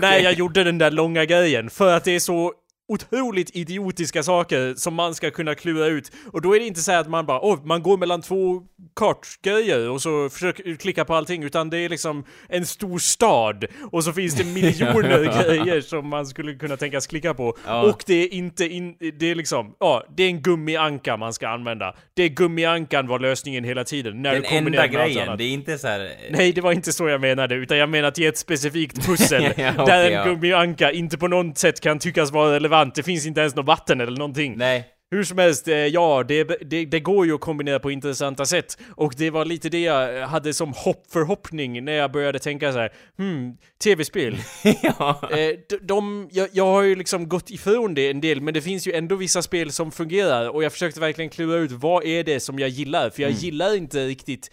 [0.00, 1.70] när jag gjorde den där långa grejen.
[1.70, 2.52] För att det är så
[2.88, 6.12] otroligt idiotiska saker som man ska kunna klura ut.
[6.32, 8.62] Och då är det inte så här att man bara, åh, man går mellan två
[8.96, 14.04] kartgrejer och så försöker klicka på allting, utan det är liksom en stor stad och
[14.04, 17.56] så finns det miljoner grejer som man skulle kunna tänkas klicka på.
[17.66, 17.82] Ja.
[17.82, 21.48] Och det är inte in, det är liksom, ja, det är en gummianka man ska
[21.48, 21.94] använda.
[22.14, 24.22] Det är gummiankan var lösningen hela tiden.
[24.22, 26.10] När Den du enda grejen, det är inte så här.
[26.30, 29.42] Nej, det var inte så jag menade, utan jag menar att ge ett specifikt pussel
[29.42, 30.24] Ja, okej, där en ja.
[30.24, 32.77] gummianka inte på något sätt kan tyckas vara relevant.
[32.84, 34.56] Det finns inte ens något vatten eller någonting.
[34.56, 34.94] Nej.
[35.10, 38.78] Hur som helst, eh, ja, det, det, det går ju att kombinera på intressanta sätt.
[38.96, 42.78] Och det var lite det jag hade som hopp förhoppning när jag började tänka så
[42.78, 44.36] här, hmm, tv-spel.
[44.82, 45.20] ja.
[45.30, 48.62] Eh, de, de, jag, jag har ju liksom gått ifrån det en del, men det
[48.62, 50.48] finns ju ändå vissa spel som fungerar.
[50.48, 53.76] Och jag försökte verkligen klura ut vad är det som jag gillar, för jag gillar
[53.76, 54.50] inte riktigt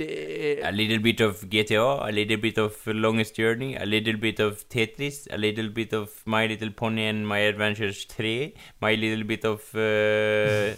[0.00, 4.68] A little bit of GTA, a little bit of Longest Journey, a little bit of
[4.68, 9.44] Tetris, a little bit of My Little Pony and My Adventures 3, my little bit
[9.44, 10.74] of uh,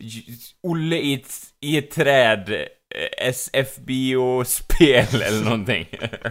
[0.62, 1.22] Olle i
[1.60, 2.79] i träd,
[3.32, 5.86] SFBO-spel eller någonting.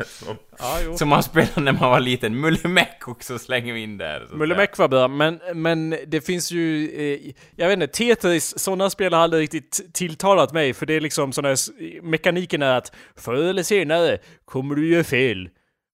[0.06, 0.98] som, ja, jo.
[0.98, 2.39] som man spelade när man var liten.
[2.39, 4.19] Mulle Meck också slänger vi in där.
[4.19, 4.62] så att Mulle säga.
[4.62, 9.13] Meck var bra, men, men det finns ju, eh, jag vet inte, Tetris, sådana spel
[9.13, 11.56] har aldrig riktigt tilltalat mig, för det är liksom sådana,
[12.02, 15.50] mekaniken är att förr eller senare kommer du göra fel.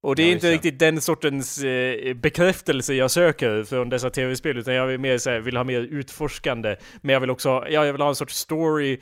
[0.06, 4.58] Och det är Ja, inte riktigt den sortens eh, bekräftelse jag söker från dessa tv-spel,
[4.58, 6.76] utan jag vill mer så här, vill ha mer utforskande.
[7.02, 9.00] Men jag vill också, ja, jag vill ha en sorts story,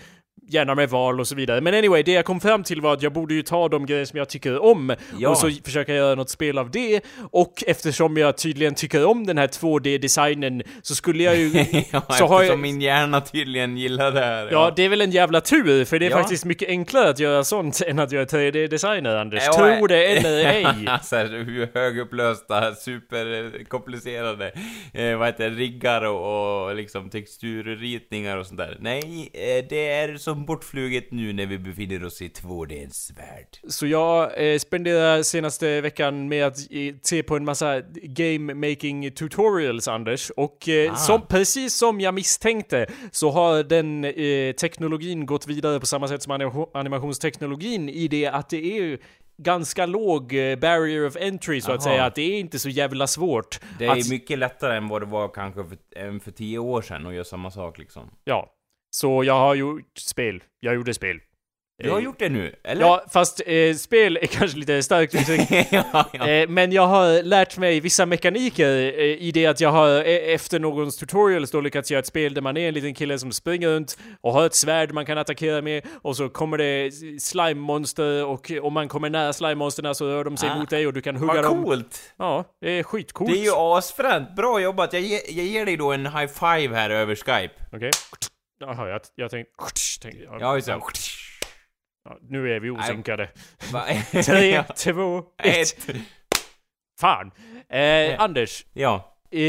[0.48, 1.62] gärna med val och så vidare.
[1.62, 4.06] Men anyway, det jag kom fram till var att jag borde ju ta de grejer
[4.06, 5.30] som jag tycker om Ja.
[5.30, 7.02] och så försöka göra något spel av det.
[7.32, 11.50] Och eftersom jag tydligen tycker om den här 2D-designen så skulle jag ju...
[11.91, 14.48] ja, så har jag, min hjärna tydligen gillar det här.
[14.52, 16.18] Ja, det är väl en jävla tur, för det är Ja.
[16.18, 19.44] faktiskt mycket enklare att göra sånt än att göra 3D-designer, Anders.
[19.46, 20.66] Ja, Tro det eller ej.
[21.04, 24.52] så här, hur högupplösta, superkomplicerade,
[24.94, 28.78] eh, vad heter det, riggar och, och liksom texturritningar och sånt där.
[28.80, 33.48] Nej, eh, det är som bortfluget nu när vi befinner oss i 2D's värld.
[33.68, 39.12] Så jag eh, spenderar senaste veckan med att eh, se på en massa game making
[39.12, 40.30] tutorials, Anders.
[40.30, 40.96] Och eh, Ah.
[40.96, 46.24] som, precis som jag misstänkte så har den eh, teknologin gått vidare på samma sätt
[46.24, 48.98] som anima- animationsteknologin i det att det är
[49.38, 51.84] ganska låg eh, barrier of entry så att Aha.
[51.94, 53.60] säga, att det är inte så jävla svårt.
[53.80, 56.82] Det att, är mycket lättare än vad det var kanske för, än för tio år
[56.82, 58.12] sedan att göra samma sak liksom.
[58.24, 58.50] Ja.
[58.96, 60.44] Så jag har gjort spel.
[60.60, 61.20] Jag gjorde spel.
[61.84, 62.82] Du har Eh, gjort det nu, eller?
[62.82, 65.52] Ja, fast eh, spel är kanske lite starkt uttryckt.
[65.72, 66.28] ja, ja.
[66.30, 68.70] Eh, men jag har lärt mig vissa mekaniker
[69.00, 72.34] eh, i det att jag har eh, efter någons tutorials då lyckats göra ett spel
[72.34, 75.18] där man är en liten kille som springer runt och har ett svärd man kan
[75.18, 76.91] attackera med och så kommer det
[77.22, 80.94] slime-monster och om man kommer nära slime-monsterna så rör de sig Ah, mot dig och
[80.94, 81.64] du kan hugga Vad dem.
[81.64, 82.14] coolt!
[82.18, 83.32] Ja, det är skitcoolt.
[83.32, 84.94] Det är ju asfränt, bra jobbat!
[84.94, 87.54] Jag, ge, jag ger dig då en high five här över Skype.
[87.74, 87.91] Okej.
[88.68, 89.53] Jaha, jag, jag tänkte...
[90.24, 90.80] jag, Ja, just det.
[92.05, 93.30] ja, nu är vi osynkade.
[94.26, 95.89] Tre, två, ett.
[96.99, 97.32] Fan.
[97.70, 98.66] Eh, Anders.
[98.74, 99.09] Ja.
[99.32, 99.41] Eh,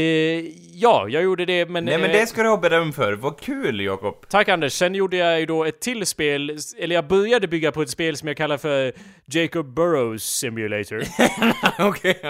[0.73, 1.85] ja, jag gjorde det men...
[1.85, 4.25] Nej men eh, det ska du ha beröm för, vad kul Jakob!
[4.29, 4.73] Tack Anders.
[4.73, 8.17] Sen gjorde jag ju då ett till spel, eller jag började bygga på ett spel
[8.17, 8.93] som jag kallar för
[9.25, 11.03] Jacob Burrows Simulator.
[11.79, 12.21] Okej.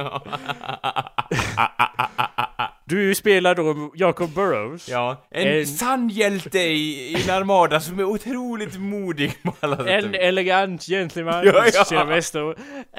[2.88, 4.90] Du spelar då Jacob Burrows.
[4.90, 5.26] ja.
[5.32, 9.88] En, En- sann hjälte i, i en armada som är otroligt modig på alla sätt.
[9.88, 12.16] En elegant gentleman, Ja, ja.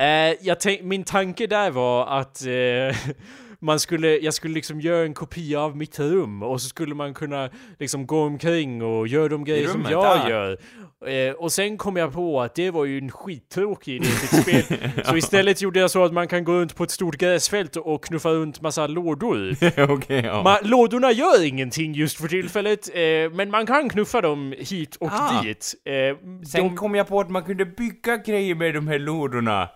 [0.05, 3.13] Eh, jag tänk, min tanke där var att eh,
[3.61, 7.15] man skulle, jag skulle liksom göra en kopia av mitt rum och så skulle man
[7.15, 10.29] kunna liksom gå omkring och göra de grejer som jag ah.
[10.29, 10.59] gör.
[11.07, 14.63] Eh, och sen kom jag på att det var ju en skittråkig idé till spel.
[15.05, 18.05] Så istället gjorde jag så att man kan gå runt på ett stort gräsfält och
[18.05, 19.51] knuffa runt massa lådor.
[19.91, 20.43] Okej, ja.
[20.43, 23.01] Ma- lådorna gör ingenting just för tillfället, eh,
[23.33, 25.43] men man kan knuffa dem hit och Ah.
[25.43, 25.75] dit.
[25.85, 29.69] Eh, Sen de, kom jag på att man kunde bygga grejer med de här lådorna.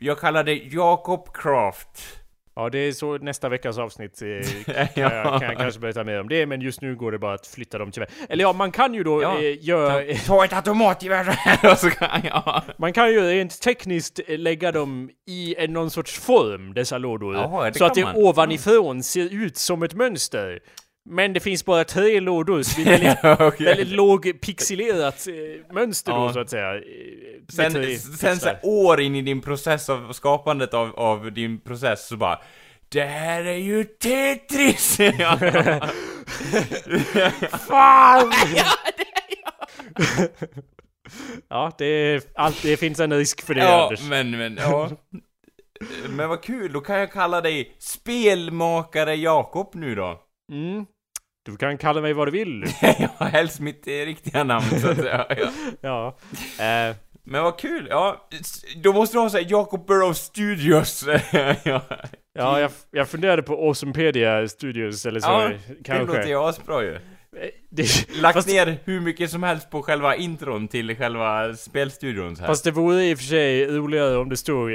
[0.00, 2.21] Jag kallar det Jakob Craft.
[2.54, 4.28] Ja, det är så nästa veckas avsnitt eh,
[4.94, 7.34] kan, jag, kan jag kanske berätta mer om det, men just nu går det bara
[7.34, 8.08] att flytta dem tyvärr.
[8.28, 9.38] Eller ja, man kan ju då Ja.
[9.38, 10.14] eh, göra...
[10.26, 11.38] Ta ett automatgevär
[11.72, 12.62] och så kan jag...
[12.78, 17.34] Man kan ju rent tekniskt eh, lägga dem i en, någon sorts form, dessa lådor.
[17.34, 18.16] Jaha, så att det man.
[18.16, 20.60] ovanifrån ser ut som ett mönster.
[21.10, 23.66] Men det finns bara tre lådor, så det är väldigt, Okej.
[23.66, 26.32] väldigt låg pixelerat eh, mönster då, Ja.
[26.32, 26.74] så att säga.
[26.74, 26.80] eh,
[27.48, 32.06] Sen, sen så här, år in i din process av skapandet av, av din process
[32.08, 32.40] så bara
[32.88, 34.98] Det här är ju Tetris!
[35.18, 35.38] Ja.
[37.58, 38.32] Fan!
[41.48, 44.08] ja, det, är, allt, det finns en risk för det, ja, Anders.
[44.08, 44.90] men, men, ja.
[46.08, 50.20] Men vad kul, då kan jag kalla dig Spelmakare Jakob nu då.
[50.52, 50.86] Mm.
[51.44, 52.64] Du kan kalla mig vad du vill.
[53.18, 55.26] ja, helst mitt eh, riktiga namn så att säga.
[55.28, 55.48] Ja.
[55.80, 56.16] ja.
[56.64, 58.28] Eh, Men vad kul, ja.
[58.82, 61.04] Då måste du ha såhär Jacob Burrows Studios.
[61.64, 61.80] ja.
[62.34, 65.28] ja, jag, jag funderade på Awesomepedia Studios eller så.
[65.30, 66.16] Ja, Det kanske.
[66.16, 66.94] låter ju asbra ju.
[66.94, 67.00] Eh,
[67.70, 72.40] det, Lagt fast, ner hur mycket som helst på själva intron till själva spelstudion så
[72.42, 72.48] här.
[72.48, 74.70] fast det vore i och för sig roligare om det stod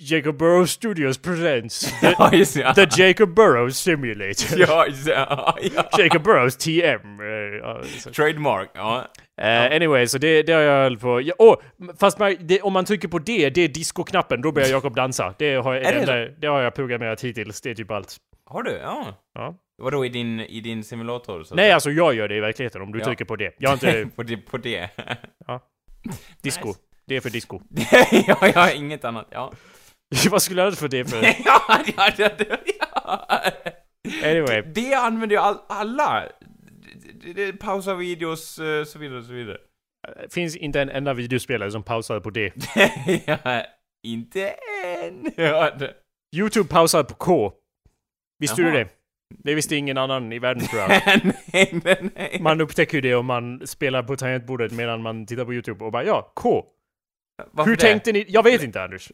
[0.00, 2.74] Jacob Burrows Studios presents the, ja, just det.
[2.74, 4.58] the Jacob Burrows Simulator.
[4.68, 5.06] Ja, just.
[5.08, 5.88] Ja, ja.
[5.98, 7.20] Jacob Burrows TM.
[7.20, 7.26] eh,
[7.60, 8.10] ja, så.
[8.10, 9.04] Trademark, ja.
[9.40, 11.20] Eh, anyway, så det, det har jag höll på.
[11.20, 11.56] Ja, åh,
[12.00, 15.34] fast man, det, om man trycker på det, det är disco-knappen, då börjar Jakob dansa.
[15.38, 18.16] Det har, jag, det det, det har jag programmerat hittills, det är typ allt.
[18.46, 18.70] Har du?
[18.70, 19.06] Ja.
[19.34, 19.54] Ja.
[19.82, 21.42] Vadå i din, i din simulator?
[21.42, 23.04] Så Nej, alltså jag gör det i verkligheten om du Ja.
[23.04, 23.54] trycker på det.
[23.58, 24.08] Jag har inte...
[24.16, 24.36] på det.
[24.36, 24.88] På det.
[26.42, 26.66] disco.
[26.68, 26.78] Nice.
[27.12, 27.60] Det är för disco.
[28.26, 29.28] ja, jag har inget annat.
[29.30, 29.52] Ja.
[30.30, 31.22] Vad skulle jag ha för det för?
[31.44, 32.30] ja, ja, ja,
[32.78, 33.42] ja.
[34.24, 34.62] Anyway.
[34.62, 36.28] Det använder ju all, alla.
[37.60, 39.58] Pausa videos, eh, så vidare, så vidare.
[40.22, 42.52] Det finns inte en enda videospelare som pausar på det.
[43.26, 43.64] ja,
[44.06, 44.54] inte
[45.02, 45.32] än.
[45.36, 45.94] Ja, det.
[46.36, 47.52] YouTube pausar på K.
[48.38, 48.70] Visste Jaha.
[48.70, 48.88] du det?
[49.38, 50.90] Det visste ingen annan i världen tror jag.
[51.52, 52.38] nej, nej, nej.
[52.40, 55.92] Man upptäcker ju det om man spelar på tangentbordet medan man tittar på YouTube och
[55.92, 56.64] bara ja, K.
[57.50, 57.82] Varför Hur det?
[57.82, 58.24] tänkte ni?
[58.28, 59.12] Jag vet inte Anders.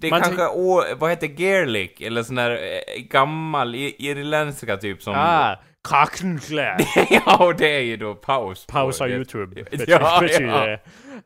[0.00, 2.00] Det är Man kanske, å, vad heter Gaelic?
[2.00, 5.14] Eller sån där eh, gammal i- irländska typ som...
[5.16, 5.56] Ah,
[5.88, 6.76] Krakenklä.
[7.10, 8.66] ja, och det är ju då paus.
[8.66, 9.08] Pausa.
[9.08, 9.64] YouTube.
[9.86, 10.78] Ja, betyder ja.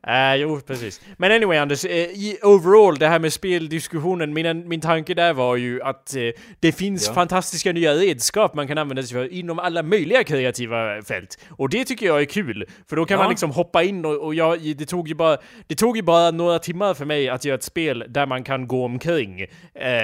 [0.07, 1.01] Eh, jo, precis.
[1.17, 5.81] Men anyway Anders, i overall, det här med speldiskussionen, min, min tanke där var ju
[5.81, 6.21] att eh,
[6.59, 7.13] det finns Ja.
[7.13, 11.37] fantastiska nya redskap man kan använda sig för inom alla möjliga kreativa fält.
[11.49, 13.23] Och det tycker jag är kul, för då kan Ja.
[13.23, 15.37] man liksom hoppa in och, och jag, det tog ju bara,
[15.67, 18.67] det tog ju bara några timmar för mig att göra ett spel där man kan
[18.67, 19.45] gå omkring.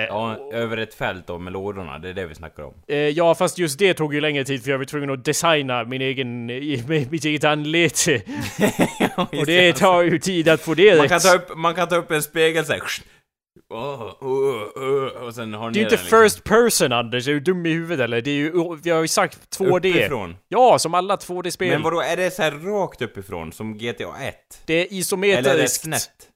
[0.09, 2.73] Ja, över ett fält då med lådorna, det är det vi snackar om.
[3.13, 6.01] Ja, fast just det tog ju längre tid för jag var tvungen att designa min
[6.01, 6.45] egen,
[6.87, 8.21] med mitt eget anlete.
[9.17, 11.95] Och det tar ju tid att få det man kan, ta upp, man kan ta
[11.95, 12.81] upp en spegel såhär...
[13.69, 17.39] Oh, oh, oh, och sen har Det är ju inte first person Anders, är du
[17.39, 18.21] dum i huvudet eller?
[18.21, 19.89] Det är ju, vi har ju sagt 2D.
[19.89, 20.35] Uppifrån.
[20.47, 21.69] Ja, som alla 2D-spel.
[21.69, 24.35] Men vadå, är det så här rakt uppifrån som GTA 1?
[24.65, 25.81] Det är Eller är det isometriskt.
[25.81, 26.29] snett?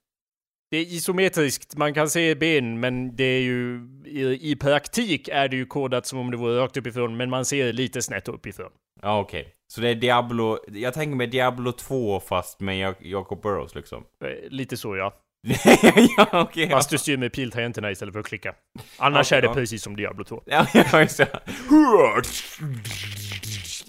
[0.71, 3.87] Det är isometriskt, man kan se ben, men det är ju...
[4.05, 7.45] I, I praktik är det ju kodat som om det vore rakt uppifrån, men man
[7.45, 8.71] ser lite snett uppifrån.
[9.01, 9.53] Ja, okej.
[9.67, 10.57] Så det är Diablo...
[10.67, 14.03] Jag tänker mig Diablo 2 fast med Jacob Burrows liksom.
[14.25, 15.13] Eh, Lite så ja.
[16.17, 16.69] ja, ja.
[16.69, 18.55] Fast du styr med piltangenterna istället för att klicka.
[18.97, 19.53] Annars Okej, är det ja.
[19.53, 20.43] precis som Diablo 2.
[20.45, 21.39] Ja, ja, just det.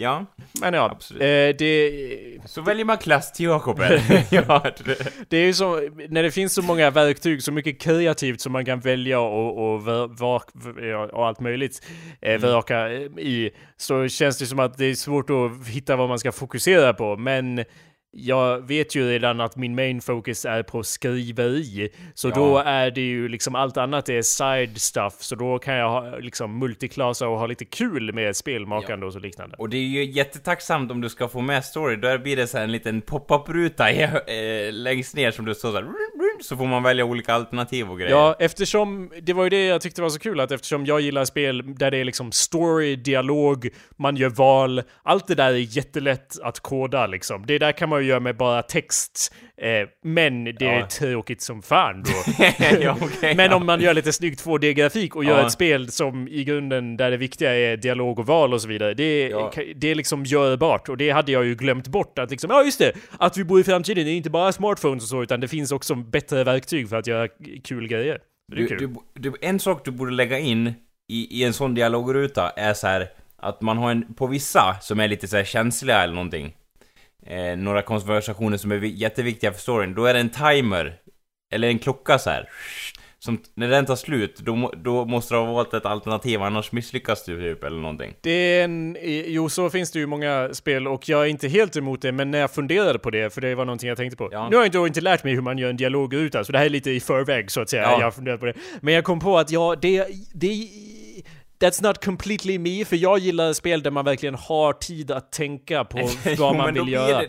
[0.01, 0.27] Ja,
[0.61, 1.23] Men ja, Absolut.
[1.23, 1.93] eh, det...
[2.45, 3.81] så väljer man klass till Jakob
[4.31, 8.41] ja, det, Det är ju så, när det finns så många verktyg, så mycket kreativt
[8.41, 10.45] som man kan välja och, och, ver- vak,
[10.83, 11.87] ja, och allt möjligt
[12.21, 12.41] eh, Mm.
[12.41, 16.19] verka eh, i, så känns det som att det är svårt att hitta vad man
[16.19, 17.17] ska fokusera på.
[17.17, 17.65] Men
[18.13, 22.35] jag vet ju redan att min main focus är på skriveri, så Ja.
[22.35, 26.19] då är det ju liksom allt annat är side stuff, så då kan jag ha,
[26.19, 29.57] liksom multiklasa och ha lite kul med spelmakande och så liknande.
[29.59, 32.57] och det är ju jättetacksamt om du ska få med story, då blir det så
[32.57, 35.85] här en liten pop-up-ruta eh, längst ner som du står såhär,
[36.43, 38.11] så får man välja olika alternativ och grejer.
[38.11, 41.25] Ja, eftersom, det var ju det jag tyckte var så kul, att eftersom jag gillar
[41.25, 46.41] spel där det är liksom story, dialog, man gör val, allt det där är jättelätt
[46.43, 47.47] att koda liksom.
[47.47, 50.87] Det där kan man göra med bara text, eh, men det är Ja.
[50.87, 52.45] tråkigt som fan då.
[52.81, 53.57] ja, okej, Men ja.
[53.57, 57.17] om man gör lite snyggt 2D-grafik och gör ett spel som i grunden där det
[57.17, 59.29] viktiga är dialog och val och så vidare, det,
[59.77, 60.89] det är liksom görbart.
[60.89, 63.61] Och det hade jag ju glömt bort att liksom, ja just det, att vi bor
[63.61, 66.89] i framtiden, det är inte bara smartphones och så, utan det finns också bättre verktyg
[66.89, 67.29] för att göra
[67.65, 68.19] kul grejer.
[68.53, 70.75] Är Du, du, du, en sak du borde lägga in
[71.09, 73.09] i, i en sån dialogruta är så här
[73.43, 76.55] att man har en, på vissa som är lite så här känsliga eller någonting,
[77.31, 80.95] eh, några konversationer som är vi- jätteviktiga för storyn, då är det en timer,
[81.53, 82.49] eller en klocka så här.
[83.23, 87.25] Som, när den tar slut, då, då måste du ha valt ett alternativ, annars misslyckas
[87.25, 88.15] du typ, eller någonting.
[88.21, 91.77] Det är en, jo så finns det ju många spel och jag är inte helt
[91.77, 94.29] emot det, men när jag funderade på det, för det var någonting jag tänkte på.
[94.33, 94.49] Ja.
[94.49, 96.65] Nu har jag inte, inte lärt mig hur man gör en dialogruta, så det här
[96.67, 97.83] är lite i förväg så att säga.
[97.83, 97.99] Ja.
[97.99, 98.55] Jag har funderat på det.
[98.81, 100.69] Men jag kom på att ja, det, det
[101.61, 105.85] That's not completely me, för jag gillar spel där man verkligen har tid att tänka
[105.85, 107.19] på vad man vill göra.
[107.19, 107.29] Det,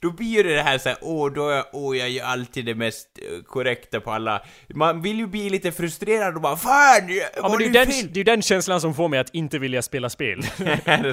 [0.00, 3.08] då blir det det här såhär, åh, då är, åh, jag gör alltid det mest
[3.18, 4.42] eh, korrekta på alla.
[4.74, 7.08] Man vill ju bli lite frustrerad och bara, fan!
[7.36, 9.34] Ja, men det är ju den, det är ju den känslan som får mig att
[9.34, 10.42] inte vilja spela spel.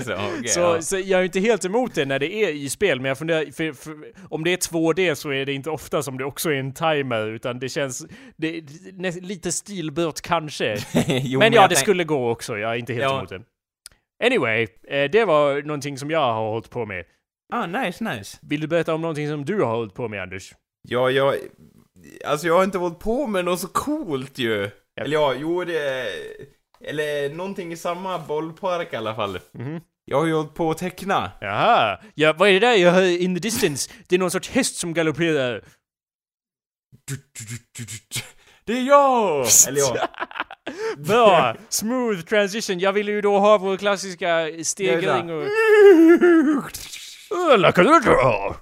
[0.03, 0.14] så?
[0.14, 0.82] Okej, Så, ja.
[0.82, 3.51] så jag är inte helt emot det när det är i spel, men jag funderar,
[3.51, 3.95] för, för,
[4.30, 7.28] om det är 2D så är det inte ofta som det också är en timer,
[7.28, 8.05] utan det känns
[8.38, 8.62] det,
[9.22, 10.78] lite stilbrott kanske.
[11.08, 13.18] jo, men ja, jag det skulle gå också, jag är inte helt Ja.
[13.18, 13.41] emot det.
[14.26, 17.03] Anyway, eh, det var någonting som jag har hållit på med.
[17.54, 18.38] Ah, nice, nice.
[18.41, 20.54] Vill du berätta om någonting som du har hållit på med, Anders?
[20.82, 21.36] Ja, jag...
[22.26, 24.70] Alltså jag har inte hållit på med något så coolt ju.
[24.95, 25.04] Ja.
[25.04, 26.06] Eller ja, jo det...
[26.82, 29.39] Eller någonting i samma bollpark i alla fall.
[29.52, 29.82] Mhm.
[30.06, 31.32] Jag har ju hållit på att teckna.
[31.41, 33.91] Jaha, ja, vad är det där jag hör in the distance?
[34.08, 35.64] Det är någon sorts häst som galopperar.
[38.66, 39.48] Det är jag!
[39.68, 40.08] Eller ja.
[40.98, 41.56] Bra!
[41.70, 42.80] Smooth transition.
[42.80, 45.43] Jag ville ju då ha vår klassiska stegring och...
[47.32, 48.55] Uh, luck of the draw!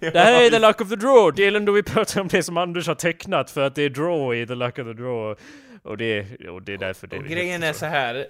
[0.00, 2.56] Det här är the luck of the draw, delen då vi pratar om det som
[2.56, 5.36] Anders har tecknat för att det är draw i the luck of the draw.
[5.82, 8.26] Och det, och det är därför det Och grejen är så här.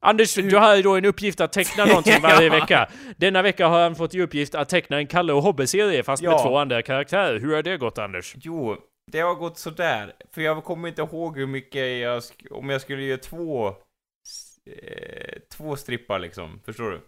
[0.00, 2.88] Anders, du har ju då en uppgift att teckna någonting varje vecka.
[3.16, 6.32] Denna vecka har han fått i uppgift att teckna en Kalle och Hobbe-serie fast med
[6.32, 6.38] Ja.
[6.42, 7.38] två andra karaktärer.
[7.40, 8.34] Hur har det gått Anders?
[8.40, 8.76] Jo,
[9.12, 10.12] det har gått sådär.
[10.34, 12.18] För jag kommer inte ihåg hur mycket jag...
[12.20, 13.68] sk- Om jag skulle göra två...
[13.68, 16.60] Eh, två strippar liksom.
[16.66, 17.00] Förstår du?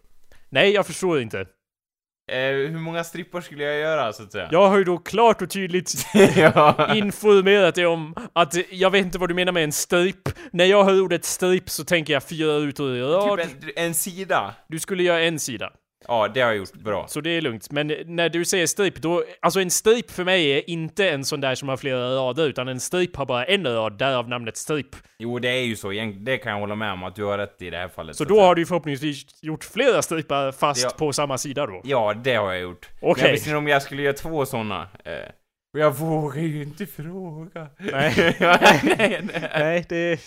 [0.48, 1.46] Nej, jag förstår inte.
[2.28, 4.48] Eh, hur många strippar skulle jag göra så att säga?
[4.52, 6.06] Jag har ju då klart och tydligt
[6.36, 6.94] ja.
[6.94, 10.28] informerat dig om att jag vet inte vad du menar med en strip.
[10.52, 13.38] När jag hör ordet strip så tänker jag fyra rutor i rad.
[13.38, 14.54] Typ en, en sida.
[14.68, 15.72] Du skulle göra en sida.
[16.08, 17.06] Ja, det har jag gjort bra.
[17.08, 17.70] Så det är lugnt.
[17.70, 19.24] Men när du säger strip, då...
[19.42, 22.68] Alltså en strip för mig är inte en sån där som har flera rader, utan
[22.68, 24.96] en strip har bara en rad, därav namnet strip.
[25.18, 25.90] Jo, det är ju så.
[26.20, 28.16] Det kan jag hålla med om att du har rätt i det här fallet.
[28.16, 30.90] Så att då har du förhoppningsvis gjort flera stripar fast Ja.
[30.98, 31.80] på samma sida då.
[31.84, 32.88] Ja, det har jag gjort.
[33.00, 33.22] Okej.
[33.22, 34.88] Men jag visste inte om jag skulle göra två såna.
[35.04, 35.12] Eh,
[35.76, 37.66] och jag vågar ju inte fråga.
[37.78, 38.36] Nej.
[38.40, 39.22] nej, nej,
[39.54, 39.86] nej.
[39.88, 40.20] Det,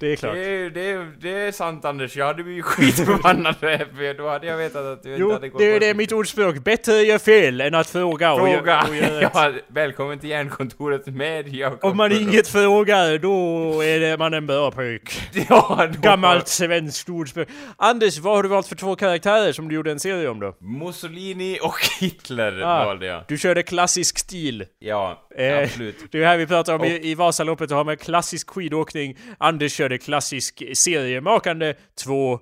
[0.00, 0.34] det är klart.
[0.34, 4.46] Det, är- det, är- det är sant Anders, jag hade blivit skitförbannad för då hade
[4.46, 6.58] jag vetat att du inte Jo, hade gått det är det mitt ordspråk.
[6.64, 8.32] Bättre göra fel än att fråga.
[8.32, 8.80] och Fråga!
[8.82, 9.30] gö- och göra rätt.
[9.34, 11.90] ja, välkommen till järnkontoret med Jakob.
[11.90, 15.20] Om man inget frågar, då är det man en bra pojk.
[15.48, 17.48] Ja, då- Gammalt svenskt ordspråk.
[17.76, 20.56] Anders, vad har du valt för två karaktärer som du gjorde en serie om då?
[20.60, 22.84] Mussolini och Hitler Ah.
[22.84, 23.24] valde jag.
[23.28, 24.64] Du körde klassisk stil.
[24.78, 26.12] Ja, Eh, absolut.
[26.12, 29.16] Det är här vi pratar om Och- i, i Vasaloppet, och har med klassisk skidåkning.
[29.38, 31.74] Anders körde klassisk seriemakande,
[32.04, 32.38] två eh,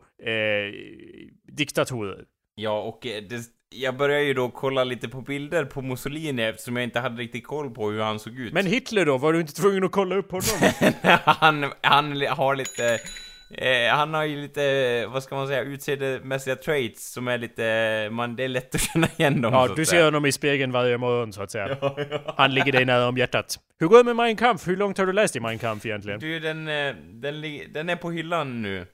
[1.52, 2.24] diktatorer.
[2.54, 3.42] Ja, och eh, det,
[3.74, 7.46] jag började ju då kolla lite på bilder på Mussolini eftersom jag inte hade riktigt
[7.46, 8.52] koll på hur han såg ut.
[8.52, 9.18] Men Hitler då?
[9.18, 10.44] Var du inte tvungen att kolla upp honom?
[11.24, 12.98] han, han har lite...
[13.50, 18.36] Eh, han har ju lite, vad ska man säga, utseendemässiga traits som är lite, man,
[18.36, 21.32] det är lätt att känna igen dem ja, du ser honom i spegeln varje morgon
[21.32, 21.76] så att säga.
[22.36, 23.56] Han ligger dig nära om hjärtat.
[23.80, 24.68] Hur går det med Mein Kampf?
[24.68, 26.20] Hur långt har du läst i Mein Kampf egentligen?
[26.20, 27.42] Du, den, eh, den,
[27.72, 28.86] den är på hyllan nu.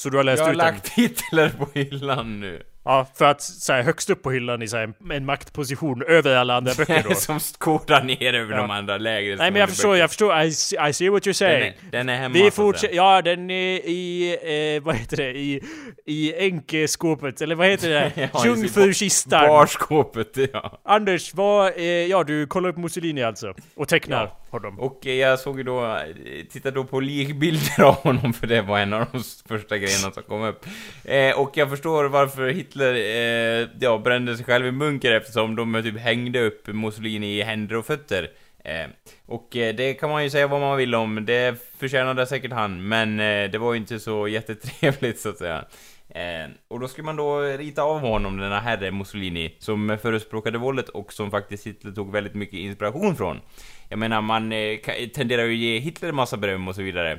[0.00, 0.66] Så du har läst Jag har ut den?
[0.74, 2.62] lagt Hitler på hyllan nu.
[2.88, 6.36] Ja, för att så här, högst upp på hyllan i så här, en maktposition över
[6.36, 7.14] alla andra böcker då.
[7.14, 8.56] som skådar ner över Ja.
[8.60, 11.26] de andra lägre Nej men jag förstår, jag förstår, I see, I see what you're
[11.26, 11.62] Den saying.
[11.66, 15.60] är, den är hemma Vi fortsätter, ja den är i, eh, vad heter det, i,
[16.06, 18.12] i änkeskåpet, eller vad heter det?
[18.34, 19.48] Ja, Jungfrukistan.
[19.48, 20.80] Barskåpet, ja.
[20.84, 23.54] Anders, vad, eh, ja du kollar upp Mussolini alltså?
[23.76, 24.80] Och tecknar Ja honom?
[24.80, 26.02] Och eh, jag såg ju då, eh,
[26.50, 30.22] tittade då på likbilder av honom för det var en av de första grejerna som
[30.22, 30.66] kom upp.
[31.04, 35.82] Eh, och jag förstår varför Hitler, eh, ja, brände sig själv i munker eftersom de
[35.82, 38.28] typ hängde upp Mussolini i händer och fötter.
[38.64, 38.86] Eh,
[39.26, 42.88] och eh, det kan man ju säga vad man vill om, det förtjänade säkert han,
[42.88, 45.64] men eh, det var ju inte så jättetrevligt så att säga.
[46.08, 50.58] Eh, och då skulle man då rita av honom, den här herre Mussolini, som förespråkade
[50.58, 53.40] våldet och som faktiskt Hitler tog väldigt mycket inspiration från.
[53.88, 54.78] Jag menar, man eh,
[55.14, 57.12] tenderar ju att ge Hitler massa beröm och så vidare.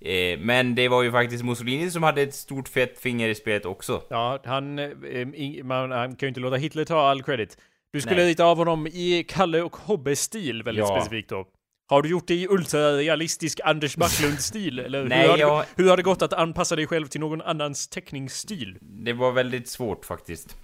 [0.00, 3.66] Eh, men det var ju faktiskt Mussolini som hade ett stort fett finger i spelet
[3.66, 4.02] också.
[4.10, 7.58] Ja, han, eh, man, han kan ju inte låta Hitler ta all credit.
[7.92, 10.96] Du skulle rita av honom i Kalle och Hobbe-stil väldigt Ja.
[11.00, 11.46] specifikt då.
[11.88, 14.78] Har du gjort det i ultrarealistisk Anders Backlund-stil?
[14.86, 17.20] Eller Nej, hur, har det, jag- hur har det gått att anpassa dig själv till
[17.20, 18.78] någon annans teckningsstil?
[18.80, 20.56] Det var väldigt svårt faktiskt.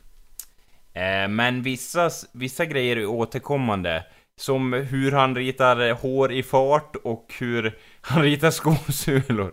[0.94, 4.04] Eh, men vissa, vissa grejer är återkommande.
[4.40, 9.52] Som hur han ritar hår i fart och hur han ritar skosulor.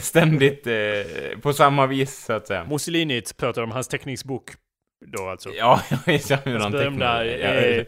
[0.00, 2.64] Ständigt eh, på samma vis, så att säga.
[2.64, 4.50] Mussolini pratar om hans teckningsbok.
[5.06, 5.48] Då alltså.
[5.58, 7.24] Ja, jag vet hur han berömda, tecknar.
[7.78, 7.84] eh,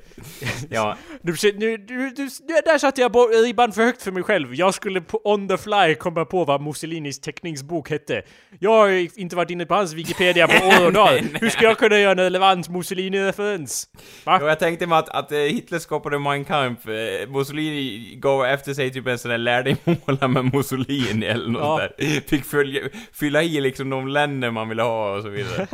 [0.70, 0.96] Ja.
[1.22, 2.28] Du, nu, du, du,
[2.64, 4.54] där satte jag ribban för högt för mig själv.
[4.54, 8.22] Jag skulle på on the fly komma på vad Mussolinis teckningsbok hette.
[8.60, 11.08] Jag har ju inte varit inne på hans Wikipedia på år och dag.
[11.40, 13.86] Hur ska jag kunna göra en relevant Mussolini-referens?
[14.24, 14.38] Va?
[14.40, 18.74] Ja, jag tänkte mig att, att eh, Hitler skapade Mein Kampf, eh, Mussolini gav efter
[18.74, 21.88] sig typ en sån där lär dig måla med Mussolini eller något Ja.
[21.98, 22.20] där.
[22.28, 22.80] Fick följa,
[23.12, 25.66] fylla i liksom de länder man ville ha och så vidare.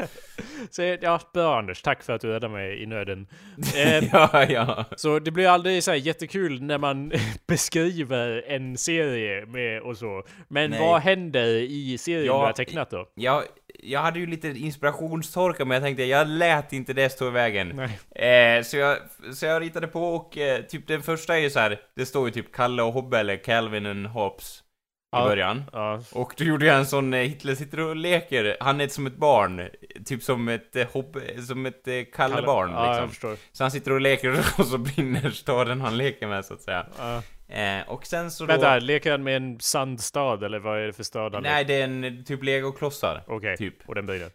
[0.70, 1.82] Så, ja, bra Anders.
[1.82, 3.26] Tack för att du räddade mig i nöden.
[3.76, 4.84] Eh, ja, ja.
[4.96, 7.12] Så det blir aldrig så här jättekul när man
[7.46, 10.22] beskriver en serie med och så.
[10.48, 10.80] Men Nej.
[10.80, 13.08] vad händer i serien Ja, du har tecknat då?
[13.14, 13.42] Jag,
[13.82, 17.80] jag hade ju lite inspirationstorka men jag tänkte jag lät inte det stå i vägen.
[18.10, 18.98] Eh, så, jag,
[19.34, 21.80] så jag ritade på och eh, typ den första är ju så här.
[21.96, 24.62] det står ju typ Kalle och Hobbe eller Calvin and Hobbes
[25.08, 25.24] i Ja.
[25.24, 25.64] början.
[25.72, 29.06] Ja, Och då gjorde jag en sån, eh, Hitler sitter och leker, han är som
[29.06, 29.68] ett barn,
[30.06, 31.16] typ som ett eh, hopp,
[31.48, 33.36] som ett eh, Kallebarn jag liksom.
[33.52, 36.86] Så han sitter och leker och så brinner staden han leker med så att säga.
[36.98, 37.22] Ja.
[37.54, 38.86] Eh, och sen så Vänta, då...
[38.86, 41.84] leker han med en sandstad eller vad är det för stad han Nej, det är
[41.84, 43.22] en typ legoklossar.
[43.26, 43.74] Okej, typ.
[43.88, 44.28] och den brinner.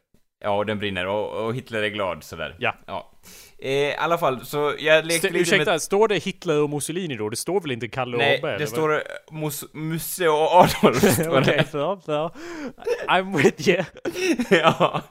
[0.43, 2.55] Ja, och den brinner och, och Hitler är glad sådär.
[2.59, 2.75] Ja.
[2.85, 3.11] ja.
[3.65, 5.81] Eh, I alla fall, så jag lekte St- lite ursäkta, med...
[5.81, 7.29] står det Hitler och Mussolini då?
[7.29, 8.47] Det står väl inte Kalle Nej, Hobbe?
[8.47, 8.99] det eller står eh,
[9.31, 11.03] Mus, Musse och Adolf.
[11.29, 11.71] Okej, det.
[11.71, 12.31] bra, bra.
[13.07, 13.83] I'm with you.
[14.49, 15.01] ja.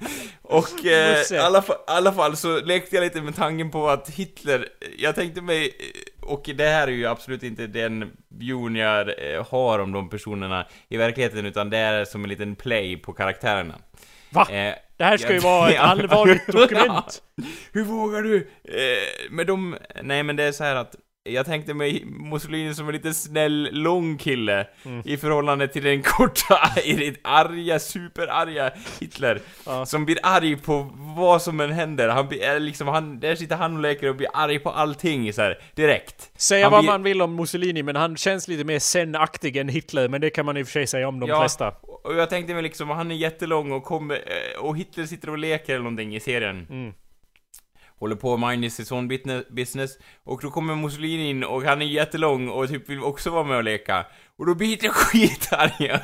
[0.42, 4.68] Och eh, i alla, alla fall så lekte jag lite med tanken på att Hitler,
[4.98, 9.14] jag tänkte mig, eh, och det här är ju absolut inte den viewn jag
[9.50, 13.74] har om de personerna i verkligheten, utan det är som en liten play på karaktärerna.
[14.30, 14.46] Va?
[14.50, 17.22] Eh, Det här ska ju vara ett allvarligt dokument.
[17.72, 18.36] Hur vågar du?
[18.64, 22.86] Eh, men de, nej men det är så här att jag tänkte mig Mussolini som
[22.88, 24.66] en lite snäll, lång kille
[25.04, 26.54] i förhållande till den korta,
[27.22, 28.70] arga, superarga
[29.00, 29.40] Hitler.
[29.66, 29.86] Ja.
[29.86, 32.08] Som blir arg på vad som än händer.
[32.08, 35.32] Han blir är liksom, han, där sitter han och leker och blir arg på allting
[35.32, 36.30] så här, direkt.
[36.36, 39.68] Säga Han vad blir- man vill om Mussolini, men han känns lite mer zen-aktig än
[39.68, 41.40] Hitler, men det kan man i och för sig säga om de Ja.
[41.40, 41.68] flesta.
[42.04, 45.38] Och jag tänkte mig liksom, han är jättelång och kommer, eh, och Hitler sitter och
[45.38, 46.66] leker eller någonting i serien.
[46.70, 46.92] Mm.
[48.02, 49.98] Håller på mindar sitt sån bitne- business.
[50.24, 53.56] Och då kommer Mussolini in och han är jättelång och typ vill också vara med
[53.56, 54.06] och leka.
[54.38, 56.00] Och då blir Hitler skitarg.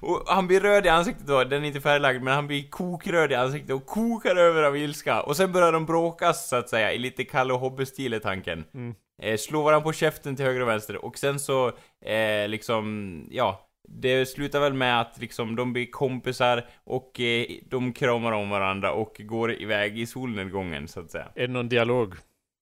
[0.00, 3.32] och han blir röd i ansiktet då, den är inte färglagd, men han blir kokröd
[3.32, 5.22] i ansiktet och kokar över av ilska.
[5.22, 8.64] Och sen börjar de bråkas så att säga, i lite Kalle och Hobbe-stil är tanken.
[8.74, 8.94] Mm.
[9.22, 11.66] Eh, slår varandra på käften till höger och vänster och sen så,
[12.04, 13.63] eh, liksom, ja.
[13.88, 18.92] Det slutar väl med att liksom de blir kompisar och eh, de kramar om varandra
[18.92, 21.28] och går iväg i solnedgången så att säga.
[21.34, 22.14] Är det någon dialog?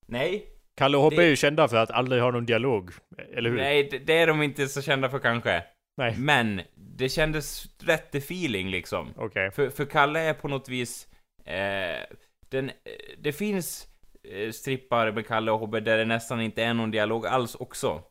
[0.06, 0.46] Nej,
[0.76, 2.90] Kalle och Hobbe Det- är ju kända för att aldrig ha någon dialog.
[3.36, 3.56] Eller hur?
[3.56, 5.64] nej det, det är de inte så kända för kanske.
[5.96, 6.14] Nej.
[6.18, 9.08] Men det kändes rätt i feeling liksom.
[9.16, 9.50] Okej.
[9.50, 11.08] För, för Kalle är på något vis,
[11.44, 12.16] eh,
[12.48, 12.70] den,
[13.18, 13.88] det finns
[14.32, 18.02] eh, strippar med Kalle och Hobbe där det nästan inte är någon dialog alls också.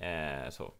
[0.00, 0.74] Eh, så.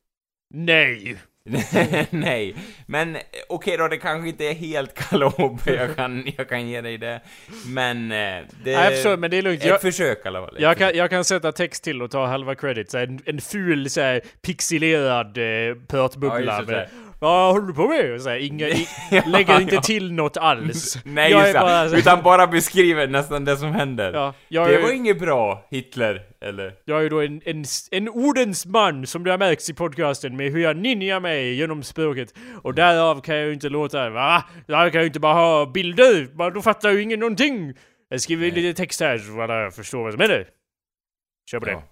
[0.54, 1.16] Nej!
[2.11, 2.55] Nej,
[2.86, 3.16] men
[3.49, 4.94] okej då, det kanske inte är helt
[5.36, 7.20] Hobbe, jag kan, jag kan ge dig det.
[7.66, 8.16] Men eh,
[8.64, 8.76] det...
[8.76, 9.61] Nej, förstår, men det är lugnt.
[9.61, 10.57] Ett Jag, försök i alla fall.
[10.59, 12.90] jag, kan, jag kan sätta text till och ta halva credit.
[12.90, 16.62] Så en, en ful, så här, pixelerad eh, Ja, pörtbubbla.
[16.62, 16.88] med,
[17.18, 18.22] Vad håller du på med?
[18.22, 18.86] Så här, inga, i,
[19.26, 20.98] lägger inte till något alls.
[21.04, 21.60] Nej, jag just det.
[21.60, 24.12] bara så- Utan bara beskriver nästan det som händer.
[24.12, 26.74] Ja, jag, det var inget bra, Hitler, eller?
[26.84, 30.36] jag är ju då en, en, en ordens man, som det har märkts i podcasten,
[30.36, 32.34] med hur jag ninjar mig genom språket.
[32.62, 34.44] Och därav kan jag ju inte låta, va?
[34.66, 37.72] Jag kan ju inte bara ha bilder, då fattar ju ingen någonting.
[38.08, 38.50] Jag skriver Nej.
[38.62, 40.48] lite text här så alla förstår vad som händer.
[41.50, 41.72] Kör på det.
[41.72, 41.82] Ja.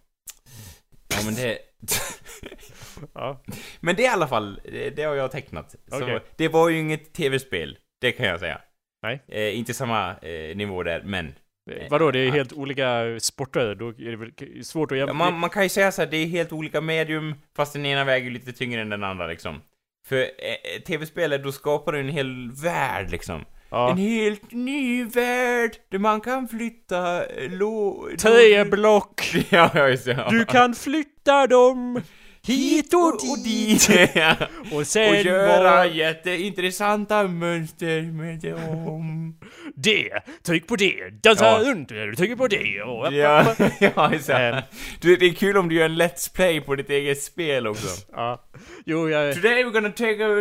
[1.08, 1.58] ja, men det...
[3.14, 3.42] Ja.
[3.80, 4.60] men det i alla fall,
[4.96, 5.74] det, har jag tecknat.
[5.88, 6.20] Så Okej.
[6.36, 8.60] det var ju inget tv-spel, det kan jag säga.
[9.02, 9.22] Nej.
[9.28, 11.34] Eh, inte samma eh, nivå där, men...
[11.70, 13.74] Eh, Vadå, det är helt olika sporter?
[13.74, 15.14] Då är det väl svårt att Ja, jämföra?
[15.14, 18.04] man, man kan ju säga så här, det är helt olika medium, fast den ena
[18.04, 19.60] väger lite tyngre än den andra liksom.
[20.06, 23.44] För eh, tv-spelet, då skapar du en hel värld liksom.
[23.70, 23.90] Ja.
[23.90, 28.08] En helt ny värld, där man kan flytta eh, lå...
[28.18, 29.34] Tre block!
[29.50, 30.06] Ja, ja, just.
[30.06, 30.28] Ja.
[30.30, 32.02] Du kan flytta dem
[32.46, 33.88] hit och dit!
[34.14, 34.36] Ja.
[34.72, 39.34] Och sen och göra var jätteintressanta mönster med dem.
[39.74, 40.10] det!
[40.46, 41.22] Tryck på det!
[41.22, 41.74] Dansa Ja.
[41.88, 42.82] du trycker på det!
[42.82, 44.62] Och Ja, ja.
[45.00, 48.06] Du, det är kul om du gör en Let's Play på ditt eget spel också.
[48.12, 48.44] ja.
[48.86, 49.34] Jo, jag...
[49.34, 50.38] Today we're gonna take a,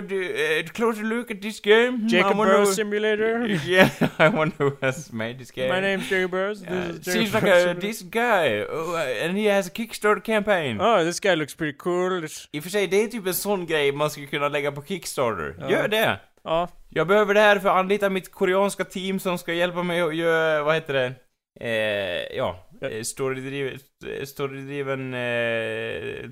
[0.59, 2.07] a closer look at this game.
[2.09, 3.47] Jacob Burrows Simulator.
[3.67, 3.89] Yeah,
[4.19, 5.67] I wonder who has made this game.
[5.75, 6.31] My name's Jacob.
[6.31, 10.77] This Yeah, seems like a decent guy, oh, uh, and he has a Kickstarter campaign.
[10.81, 11.92] Oh, this guy looks pretty cool.
[11.93, 14.71] It's- I och för sig, det är typ en sån grej man skulle kunna lägga
[14.71, 15.55] på Kickstarter.
[15.59, 15.71] Ja.
[15.71, 16.19] Gör det!
[16.43, 16.69] Ja.
[16.89, 20.15] Jag behöver det här för att anlita mitt koreanska team som ska hjälpa mig att
[20.15, 21.13] göra, vad heter det?
[21.59, 23.79] Eh, ja, eh, storydriven,
[24.19, 26.29] eh, storydriven eh,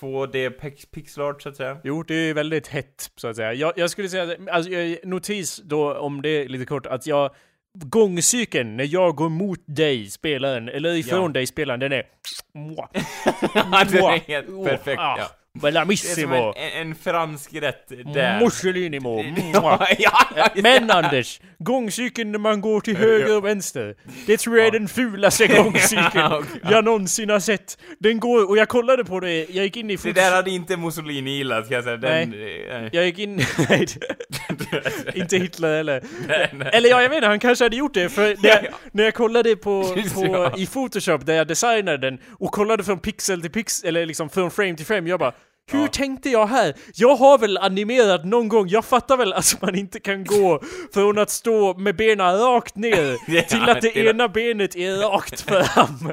[0.00, 1.78] 2D pix, pixel art så att säga.
[1.84, 3.52] Jo, det är väldigt hett, så att säga.
[3.52, 4.70] Jag, jag skulle säga, alltså,
[5.04, 7.34] notis då om det lite kort, att jag...
[7.74, 11.28] Gångcykeln, när jag går mot dig, spelaren, eller ifrån Ja.
[11.28, 12.02] dig, spelaren, den är...
[12.54, 12.88] Mwah.
[13.70, 14.14] Mwah.
[14.14, 15.28] är helt perfekt, ja.
[15.62, 16.54] Bellissimo!
[16.56, 18.40] en, en, en fransk rätt där.
[18.40, 19.24] Mussolinimo!
[19.52, 23.94] Ja, ja, ja, Men Anders, gångcykeln när man går till höger och vänster.
[24.26, 26.60] Det tror jag är den fulaste gångcykeln Ja, okej.
[26.70, 27.78] jag någonsin har sett.
[27.98, 30.76] Den går, och jag kollade på det, jag gick in i Det där hade inte
[30.76, 31.96] Mussolini gillat kan jag säga.
[31.96, 33.36] Den, eh, Jag gick in...
[33.68, 33.86] Nej,
[35.14, 36.02] inte Hitler eller...
[36.28, 36.70] nej, nej.
[36.72, 38.76] Eller ja, jag vet han kanske hade gjort det för när jag, Ja, ja.
[38.92, 39.84] när jag kollade på,
[40.14, 44.28] på i Photoshop där jag designade den och kollade från pixel till pixel, eller liksom
[44.30, 45.32] från frame till frame, jag bara
[45.72, 45.86] hur Ja.
[45.88, 46.74] tänkte jag här?
[46.94, 50.60] Jag har väl animerat någon gång, jag fattar väl att man inte kan gå
[50.94, 54.96] från att stå med benen rakt ner Ja, till att det till- ena benet är
[54.96, 56.12] rakt fram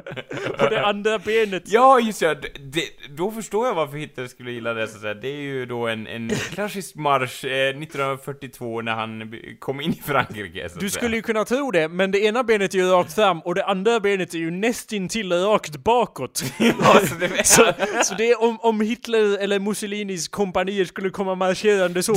[0.60, 1.62] och det andra benet...
[1.66, 2.34] Ja, just det,
[2.72, 2.84] det.
[3.16, 5.14] Då förstår jag varför Hitler skulle gilla det så att säga.
[5.14, 10.02] Det är ju då en, en klassisk marsch eh, 1942 när han kom in i
[10.06, 11.00] Frankrike så Du säga.
[11.00, 13.64] skulle ju kunna tro det, men det ena benet är ju rakt fram och det
[13.64, 16.44] andra benet är ju nästintill rakt bakåt.
[16.58, 17.72] Ja, så det, Så,
[18.04, 22.12] så det är om, om Hitler eller Mussolinis kompanier skulle komma marscherande så.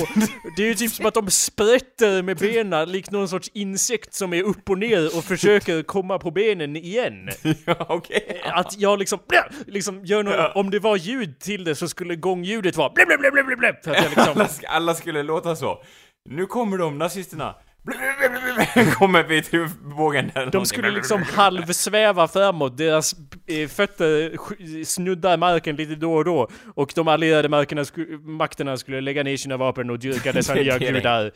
[0.58, 4.34] Det är ju typ som att de sprätter med benen likt någon sorts insekt som
[4.34, 7.30] är upp och ner och försöker komma på benen igen.
[7.66, 8.42] ja, okej.
[8.54, 9.20] Att jag liksom,
[9.68, 10.52] liksom gör något, Ja.
[10.56, 13.74] om det var ljud till det så skulle gångljudet vara blä, blä, blä, blä, blä,
[13.84, 15.84] för att jag liksom, Alla, alla skulle låta så.
[16.30, 17.56] Nu kommer de, nazisterna.
[18.94, 20.46] Kommer vid huvudbågen där.
[20.46, 23.16] De skulle liksom halvsväva framåt, deras
[23.48, 24.38] eh, fötter
[24.84, 26.50] snuddar marken lite då och då.
[26.76, 27.86] Och de allierade markerna
[28.22, 31.32] makterna skulle lägga ner sina vapen och dyrka dessa nya gudar.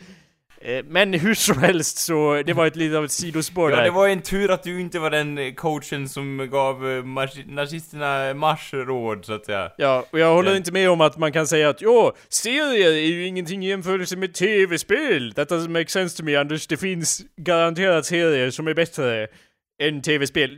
[0.62, 3.84] Eh, Men hur som helst så, det var ett litet av ett sidospår Ja, där.
[3.84, 7.04] det var en tur att du inte var den eh, coachen som gav eh,
[7.48, 9.72] nazisterna marschråd, så att säga.
[9.78, 10.58] Ja, och jag håller Ja.
[10.58, 14.18] inte med om att man kan säga att jo, serier är ju ingenting i jämförelse
[14.18, 15.34] med tv-spel.
[15.36, 16.68] That doesn't make sense to me Anders.
[16.68, 19.28] Det finns garanterat serier som är bättre
[19.84, 20.50] än tv-spel.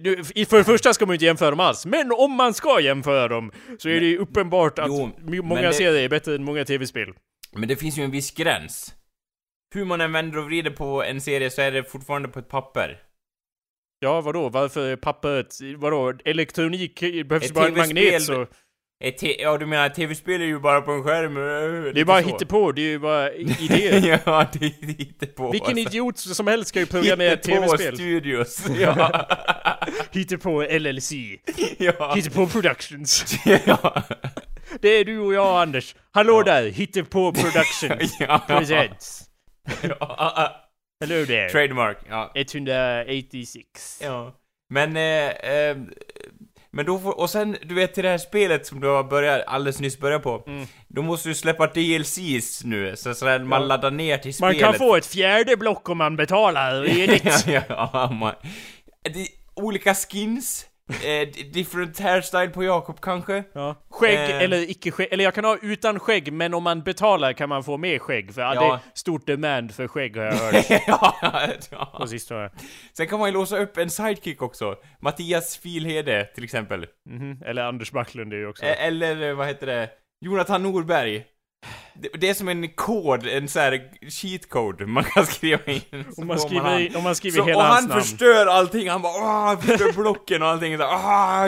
[0.49, 3.27] För det första ska man ju inte jämföra dem alls, men om man ska jämföra
[3.27, 6.43] dem så är det ju uppenbart att Jo, många men det- serier är bättre än
[6.43, 7.07] många tv-spel.
[7.55, 8.93] Men det finns ju en viss gräns.
[9.73, 12.49] Hur man än vänder och vrider på en serie så är det fortfarande på ett
[12.49, 12.99] papper.
[13.99, 14.49] Ja, vadå?
[14.49, 15.57] Varför är pappret...
[15.77, 16.13] Vadå?
[16.25, 18.47] Elektronik behövs Ett bara en magnet så...
[19.03, 21.35] Ett ja, du menar tv-spel är ju bara på en skärm?
[21.93, 24.21] Det är bara hittepå, det är ju bara idéer.
[24.25, 25.51] ja, det är hittepå.
[25.51, 25.89] Vilken alltså.
[25.89, 27.95] idiot som helst ska ju programmera tv-spel.
[27.95, 28.65] Studios.
[28.79, 29.27] Ja.
[30.11, 31.11] Hittepå LLC.
[31.77, 32.13] ja.
[32.15, 33.35] Hittepå Productions.
[33.65, 34.03] ja.
[34.81, 35.95] Det är du och jag Anders.
[36.11, 38.17] Hallå där, Hittepå Productions.
[38.19, 38.41] ja.
[39.67, 39.97] Presents.
[39.99, 40.55] ja.
[41.03, 41.49] Hello there.
[41.49, 42.31] Trademark, ja.
[42.35, 43.99] 186.
[44.03, 44.33] Ja.
[44.73, 45.77] Men, eh, eh,
[46.71, 49.43] men då får, och sen, du vet till det här spelet som du har börjat,
[49.47, 50.43] alldeles nyss börjat på.
[50.47, 50.67] Mm.
[50.87, 53.67] Då måste du släppa DLCs nu, så sådär man Ja.
[53.67, 54.59] laddar ner till Man spelet.
[54.59, 57.23] kan få ett fjärde block om man betalar redigt.
[57.47, 58.33] ja, ja, man.
[59.03, 63.43] Det, olika skins, eh, different hairstyle på Jakob kanske?
[63.53, 63.75] Ja.
[63.89, 64.41] Skägg Eh.
[64.43, 67.63] eller icke skägg, eller jag kan ha utan skägg men om man betalar kan man
[67.63, 68.53] få mer skägg för ja.
[68.53, 71.15] det är stort demand för skägg har jag hört ja,
[71.71, 71.95] ja.
[71.99, 72.49] på sistone.
[72.97, 74.75] Sen kan man ju låsa upp en sidekick också.
[74.99, 76.85] Mattias Filhede till exempel.
[77.09, 77.41] Mhm.
[77.45, 78.65] Eller Anders Backlund är ju också.
[78.65, 79.89] Eh, Eller vad heter det?
[80.25, 81.23] Jonathan Norberg.
[81.93, 85.81] Det, det är som en kod, en sån här cheat code man kan skriva in.
[86.17, 86.79] Om man skriver, han.
[86.81, 88.01] i- om man skriver Så, hela och hans han namn.
[88.01, 91.47] förstör allting, han bara åh, han förstör blocken och allting så ah,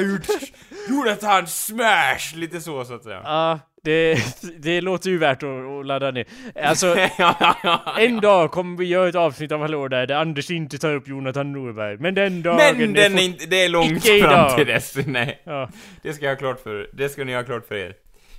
[0.89, 2.35] Jonathan smash!
[2.35, 3.21] Lite så så att säga.
[3.23, 4.17] Ja, det,
[4.59, 5.49] det låter ju värt att,
[5.79, 6.25] att ladda ner.
[6.63, 6.95] Alltså,
[7.99, 11.07] en dag kommer vi göra ett avsnitt av Hallå där, där Anders inte tar upp
[11.07, 11.97] Jonathan Norberg.
[11.97, 12.55] Men den dagen...
[12.77, 14.57] Men den får- är inte, det är långt fram idag.
[14.57, 15.41] till dess, nej.
[15.43, 15.69] Ja.
[16.01, 17.93] Det ska jag ha klart för, det ska ni ha klart för er.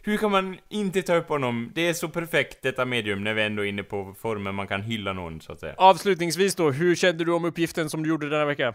[0.07, 1.71] Hur kan man inte ta upp honom?
[1.75, 4.83] Det är så perfekt detta medium när vi ändå är inne på formen man kan
[4.83, 5.75] hylla någon så att säga.
[5.79, 8.75] Avslutningsvis då, hur kände du om uppgiften som du gjorde denna vecka?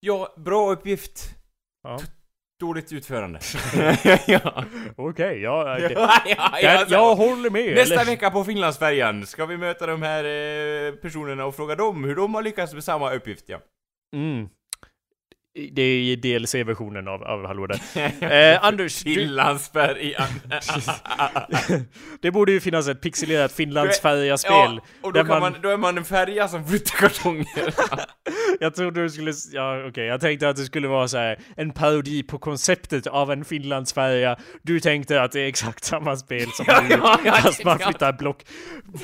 [0.00, 1.34] Ja, bra uppgift.
[1.82, 1.98] Ja.
[2.60, 3.40] Dåligt utförande.
[4.26, 4.64] ja.
[4.96, 5.90] Okej, ja, ja,
[6.26, 6.94] ja, alltså.
[6.94, 7.74] jag håller med.
[7.74, 8.04] Nästa eller?
[8.04, 12.34] vecka på Finlandsfärjan ska vi möta de här eh, personerna och fråga dem hur de
[12.34, 13.60] har lyckats med samma uppgift, ja.
[14.16, 14.48] Mm.
[15.72, 17.80] Det är DLC-versionen av, av Hallå där.
[18.54, 20.28] Eh, Anders, du, Finlandsfärjan.
[22.20, 24.52] det borde ju finnas ett pixelerat Finlandsfärja-spel.
[24.52, 25.54] ja, och då, man- man...
[25.62, 27.74] då är man en färja som flyttar kartonger.
[28.60, 31.70] Jag trodde du skulle, ja okej, jag tänkte att det skulle vara så här en
[31.70, 34.36] parodi på konceptet av en Finlandsfärja.
[34.62, 37.78] Du tänkte att det är exakt samma spel som Ja, du, ja, ja, fast man
[37.78, 38.44] flyttar block.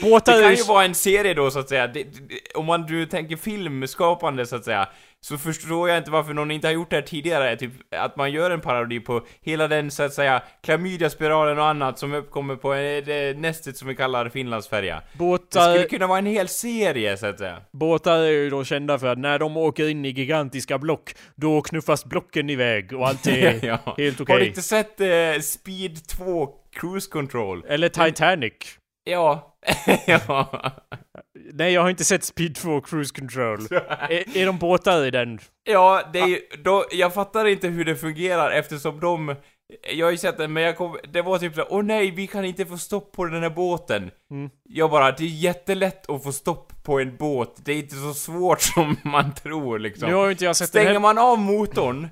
[0.03, 1.87] Båtar Det kan ju vara en serie då så att säga.
[1.87, 4.89] Det, det, om man du tänker filmskapande så att säga.
[5.25, 8.33] Så förstår jag inte varför någon inte har gjort det här tidigare, typ att man
[8.33, 12.75] gör en parodi på hela den så att säga klamydiaspiralen och annat som uppkommer på
[12.75, 15.03] eh, det nästet som vi kallar Finlandsfärja.
[15.13, 17.61] Det båtar, skulle kunna vara en hel serie så att säga.
[17.71, 21.63] båtar är ju då kända för att när de åker in i gigantiska block, då
[21.63, 23.95] knuffas blocken iväg och allt är ja.
[23.99, 24.39] helt Har okej.
[24.39, 27.65] du inte sett eh, Speed 2 Cruise Control?
[27.69, 28.53] Eller Titanic.
[29.05, 29.57] Ja.
[30.07, 30.73] ja.
[31.53, 33.59] Nej, jag har inte sett Speed 2 Cruise Control.
[33.71, 35.39] är, är de båtar i den?
[35.65, 39.37] Ja, det är ju, då, jag fattar inte hur det fungerar eftersom de...
[39.93, 42.27] Jag har ju sett den, men jag kom, det var typ så åh nej, vi
[42.27, 44.11] kan inte få stopp på den här båten.
[44.31, 44.51] Mm.
[44.63, 48.15] Jag bara, det är jättelätt att få stopp på en båt, det är inte så
[48.15, 50.09] svårt som man tror liksom.
[50.09, 51.01] Nu har inte jag sett den Stänger här...
[51.01, 52.09] man av motorn,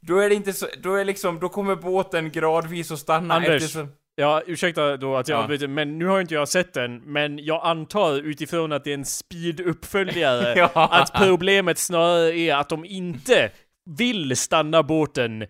[0.00, 3.50] då är det inte så, då är liksom, då kommer båten gradvis att stanna Anders.
[3.50, 3.88] eftersom...
[4.14, 5.42] Ja, ursäkta då att jag Ja.
[5.42, 8.94] avbryter, men nu har inte jag sett den, men jag antar utifrån att det är
[8.94, 10.70] en speed-uppföljare, Ja.
[10.74, 13.50] att problemet snarare är att de inte
[13.98, 15.44] vill stanna båten,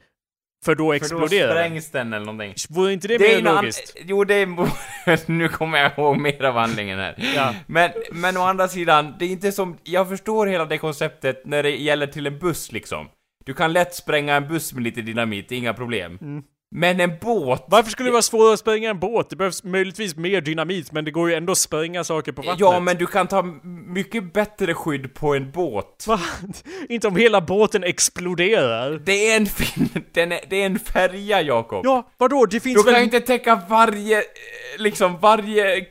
[0.64, 2.54] för då För då exploderar sprängs den eller någonting.
[2.70, 3.96] Vore inte det, Det mer en an- logiskt?
[4.04, 5.30] Jo, det är...
[5.30, 7.14] nu kommer jag ihåg mer av handlingen här.
[7.36, 7.54] Ja.
[7.66, 9.76] Men, men å andra sidan, det är inte som...
[9.82, 13.08] Jag förstår hela det konceptet när det gäller till en buss liksom.
[13.44, 16.18] Du kan lätt spränga en buss med lite dynamit, det är inga problem.
[16.22, 16.42] Mm.
[16.74, 17.64] Men en båt...
[17.68, 19.30] Varför skulle det vara svårare att spränga en båt?
[19.30, 22.60] Det behövs möjligtvis mer dynamit, men det går ju ändå att spränga saker på vattnet.
[22.60, 23.42] Ja, men du kan ta
[23.86, 26.04] mycket bättre skydd på en båt.
[26.06, 26.20] Va?
[26.88, 28.90] Inte om hela båten exploderar?
[29.04, 29.88] Det är en fin...
[30.12, 31.84] Den är, det är en färja, Jakob.
[31.86, 32.46] Ja, vadå?
[32.46, 33.00] Det finns Du kan väl...
[33.00, 34.18] ju inte täcka varje...
[34.18, 34.24] eh,
[34.78, 35.86] Liksom varje...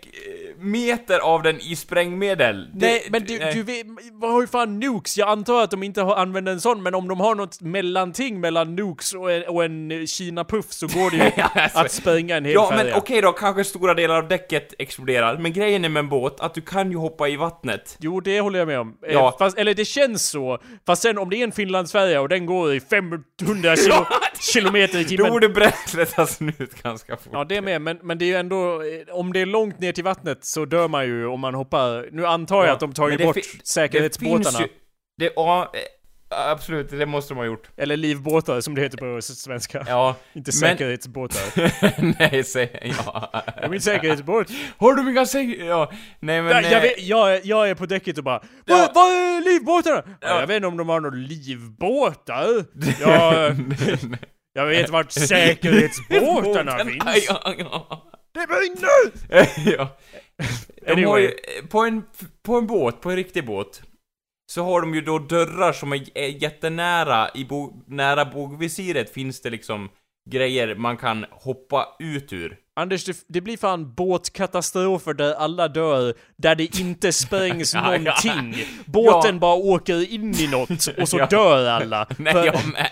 [0.62, 2.70] meter av den i sprängmedel.
[2.74, 3.54] Det- Nej, men du, nej.
[3.54, 5.18] du vet, vad har ju fan nukes?
[5.18, 8.40] Jag antar att de inte har använder en sån, men om de har något mellanting
[8.40, 11.80] mellan nukes och en, och en Kina-puff så går det ju Ja, alltså.
[11.80, 12.98] att spränga en hel Ja, men färja.
[12.98, 16.54] okej då, kanske stora delar av däcket exploderar, men grejen är med en båt att
[16.54, 17.98] du kan ju hoppa i vattnet.
[18.00, 18.94] Jo, det håller jag med om.
[19.08, 19.36] Eh, Ja.
[19.40, 20.60] Fast, eller det känns så.
[20.86, 23.94] Fast sen om det är en Finlandsfärja och den går i 500 kilo,
[24.42, 25.32] kilometer i Då timmen.
[25.32, 27.30] borde bränslet ta slut ganska fort.
[27.34, 28.82] Ja, det är med, men, men det är ju ändå...
[28.82, 32.10] eh, Om det är långt ner till vattnet så dör man ju om man hoppar.
[32.12, 34.40] Nu antar jag Ja, att de tar ju men det bort säkerhetsbåtarna.
[34.44, 34.68] Det finns ju...
[35.18, 35.72] Det, ja,
[36.32, 37.70] absolut, det måste de ha gjort.
[37.78, 39.86] Eller livbåtar som det heter på svenska.
[39.88, 41.42] Ja, Inte men- säkerhetsbåtar.
[42.20, 43.30] nej, säg ja.
[43.58, 44.48] Det är min säkerhetsbåt.
[44.78, 45.66] Har du inga säker...
[45.66, 46.52] Ja, nej men...
[46.52, 48.92] Jag, jag, eh, vet, jag, är- jag är på däcket och bara Ja.
[48.96, 50.04] Vad är livbåtarna?
[50.06, 50.14] Ja.
[50.22, 50.40] Ja.
[50.40, 52.48] Jag vet inte om de har några livbåtar.
[53.02, 53.56] Jag,
[54.54, 57.28] jag vet vart säkerhetsbåtarna finns.
[58.34, 59.76] Det brinner!
[59.78, 59.98] ja.
[60.96, 61.32] De har ju,
[61.70, 62.04] på en,
[62.44, 63.82] på en båt, på en riktig båt,
[64.54, 69.42] så har de ju då dörrar som är, är jättenära, i bo, nära bogvisiret finns
[69.42, 69.90] det liksom
[70.30, 72.58] grejer man kan hoppa ut ur.
[72.76, 77.98] Anders, det, det blir fan båtkatastrofer där alla dör, där det inte sprängs Ja, ja.
[77.98, 78.66] någonting.
[78.86, 79.40] Båten Ja.
[79.40, 81.26] bara åker in i något och så Ja.
[81.26, 82.08] dör alla.
[82.18, 82.90] Nej, För- jag med.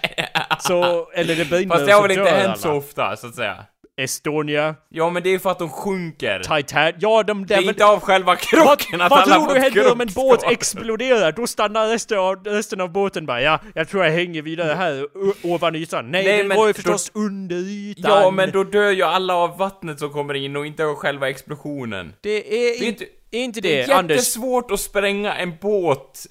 [0.59, 2.55] Så, eller det brinner Fast det har väl inte hänt alla.
[2.55, 3.65] så ofta, så att säga.
[4.03, 6.39] Estonia, Ja, men det är ju för att de sjunker.
[6.57, 9.59] Titan, ja de det är där inte av själva krocken att Vad alla tror du
[9.59, 11.31] händer om en båt exploderar?
[11.31, 15.07] Då stannar resten av, resten av båten bara ja, jag tror jag hänger vidare här
[15.43, 16.11] ovan ytan.
[16.11, 18.11] Nej, Nej, men går ju då- förstås under ytan.
[18.11, 21.29] Ja, men då dör ju alla av vattnet som kommer in och inte av själva
[21.29, 22.13] explosionen.
[22.21, 24.15] Det är, Det är inte, inte Det det, är Anders.
[24.17, 26.25] jättesvårt att spränga en båt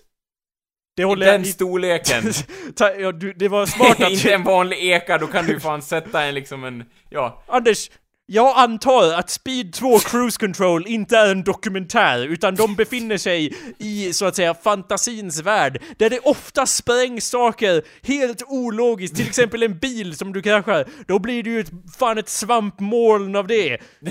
[0.99, 1.47] Det i den jag...
[1.47, 2.33] storleken.
[2.77, 4.11] Ta, ja, du, det var smart att...
[4.11, 7.43] inte en vanlig eka, då kan du fan sätta en liksom en, ja.
[7.47, 7.91] Anders,
[8.31, 13.53] jag antar att Speed 2 Cruise Control inte är en dokumentär, utan de befinner sig
[13.79, 19.63] i, så att säga, fantasins värld, där det ofta sprängs saker helt ologiskt, till exempel
[19.63, 23.79] en bil som du kraschar, då blir det ju ett, fan ett svampmoln av det.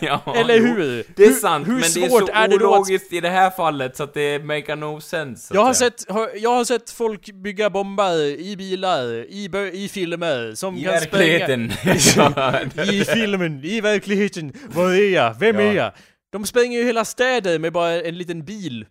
[0.00, 1.04] ja Eller hur?
[1.16, 3.20] Det är Hur- sant, hur men det är så är det då att- ologiskt i
[3.20, 5.54] det här fallet så att det makar no sense.
[5.54, 5.90] Jag har, säga.
[5.90, 10.82] sett, har- jag har sett folk bygga bomber i bilar, i, i filmer, som I
[10.82, 11.72] kan verkligheten.
[11.72, 12.60] spränga...
[12.92, 13.45] I filmen, i
[13.80, 14.52] verkligheten.
[14.74, 15.34] Var är jag?
[15.40, 15.62] Vem Ja.
[15.62, 15.92] är jag?
[16.32, 18.86] De spränger ju hela städer med bara en liten bil.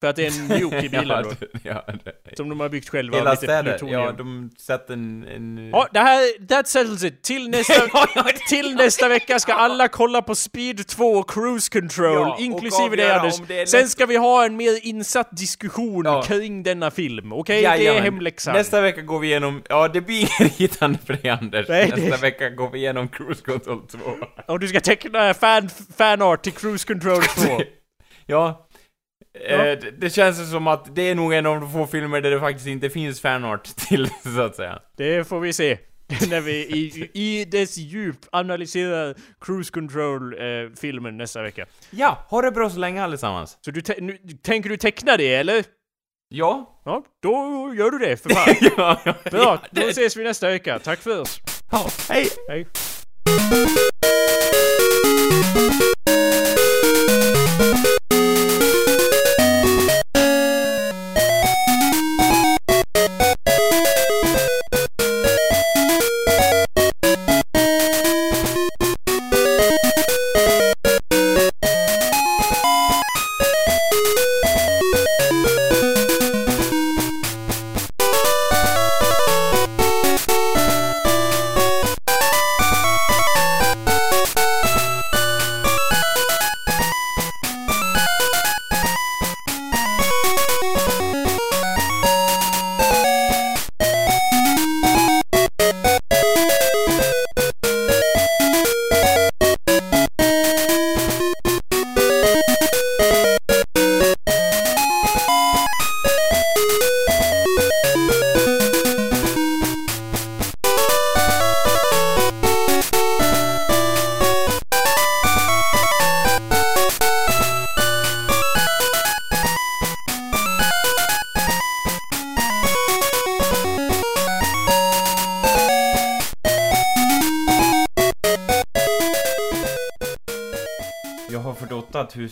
[0.00, 3.16] För att det är en bilen ja, det- ja, det- Som de har byggt själva.
[3.16, 5.24] Hela städer, ja, de sätter en...
[5.28, 5.70] en...
[5.72, 7.22] Ja, det här, that settles it.
[7.22, 7.74] Till nästa,
[8.48, 13.10] till nästa vecka ska alla kolla på Speed 2 Cruise Control, Ja, och inklusive dig
[13.10, 13.34] Anders.
[13.48, 16.22] det Sen ska vi ha en mer insatt diskussion Ja.
[16.22, 17.62] kring denna film, okej?
[17.62, 18.54] Det är hemläxan.
[18.54, 21.68] Nästa vecka går vi igenom, ja det blir ingen hittande för dig Anders.
[21.68, 23.98] Nej, det- Nästa vecka går vi igenom Cruise Control 2.
[24.46, 27.60] Och du ska teckna fan, fanart till Cruise Control 2.
[28.26, 28.67] ja.
[29.48, 29.66] Ja.
[29.66, 32.40] Eh, det, känns som att det är nog en av de få filmer där det
[32.40, 34.78] faktiskt inte finns fanart till, så att säga.
[34.96, 35.78] Det får vi se.
[36.30, 41.66] När vi i, i dess djup analyserar Cruise Control-filmen nästa vecka.
[41.90, 43.58] Ja, ha det bra så länge allesammans.
[43.60, 45.64] Så du nu, tänker du teckna det, eller?
[46.28, 46.80] Ja.
[46.84, 47.30] Ja, då
[47.76, 48.54] gör du det, för fan.
[48.76, 50.78] ja, ja, Bra, då det- ses vi nästa vecka.
[50.78, 51.40] Tack för oss.
[51.72, 52.28] ja, hej!
[52.48, 52.66] Hej.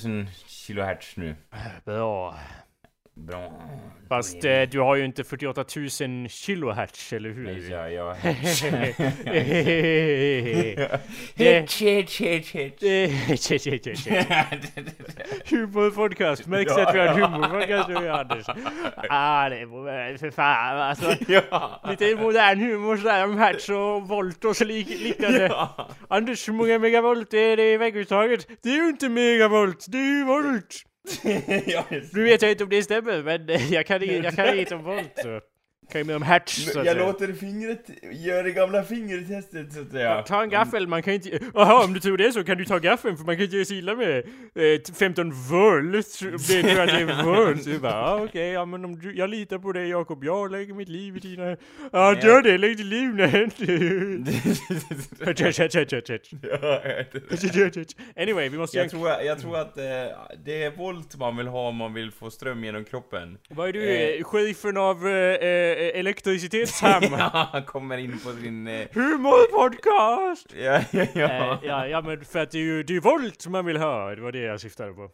[0.05, 1.36] Jag har 48 000 kilohertz nu.
[3.27, 3.53] Bra.
[4.09, 7.45] Fast eh, du har ju inte 48 000 kilohertz, eller hur?
[7.45, 8.16] Nej, ja, ja.
[11.35, 11.66] Det-
[12.81, 13.27] det-.
[15.51, 18.47] Humorpodcast, märks att vi har en humorpodcast nu Anders.
[19.11, 21.14] Ah, det är för fan alltså.
[21.29, 21.83] Ja.
[21.91, 25.47] Lite modern humor sådär om hertz och volt och så lik, liknande.
[25.47, 25.89] Ja.
[26.09, 28.47] Anders, hur många megavolt är det i vägguttaget?
[28.62, 30.83] Det är ju inte megavolt, det är ju volt!
[31.66, 34.72] ja, Nu vet jag inte om det stämmer, men eh, jag kan, jag kan inget
[34.72, 35.40] om volt så.
[35.93, 37.07] Kan ju mer om hertz så att Jag säga.
[37.07, 40.22] låter fingret göra det gamla fingertestet så att säga.
[40.22, 41.39] Ta en gaffel, man kan inte...
[41.55, 43.64] Jaha, om du tror det så kan du ta gaffeln för man kan inte göra
[43.64, 44.18] sig illa med
[44.55, 45.76] eh, 15 volt.
[45.84, 46.47] Om det tror att
[46.89, 47.62] det är volt.
[47.64, 50.51] Så jag bara, ah, okej, ja men om du, jag litar på dig Jakob, jag
[50.53, 51.57] lägger mitt liv i dina...
[51.93, 53.51] Ja, gör det, lägg ditt liv ner.
[58.16, 59.84] Anyway, vi måste jag, tror, jag tror att eh,
[60.45, 63.39] det är volt man vill ha om man vill få ström genom kroppen.
[63.49, 67.07] Vad är du, eh, chefen av eh, eh, elektricitetshamn?
[67.18, 68.66] Ja, han kommer in på sin...
[68.66, 70.47] Eh, Humorpodcast!
[70.57, 71.59] ja, ja, Eh, ja.
[71.62, 74.20] ja, ja men för att det är ju det är volt man vill ha, det
[74.20, 75.11] var det jag syftade på.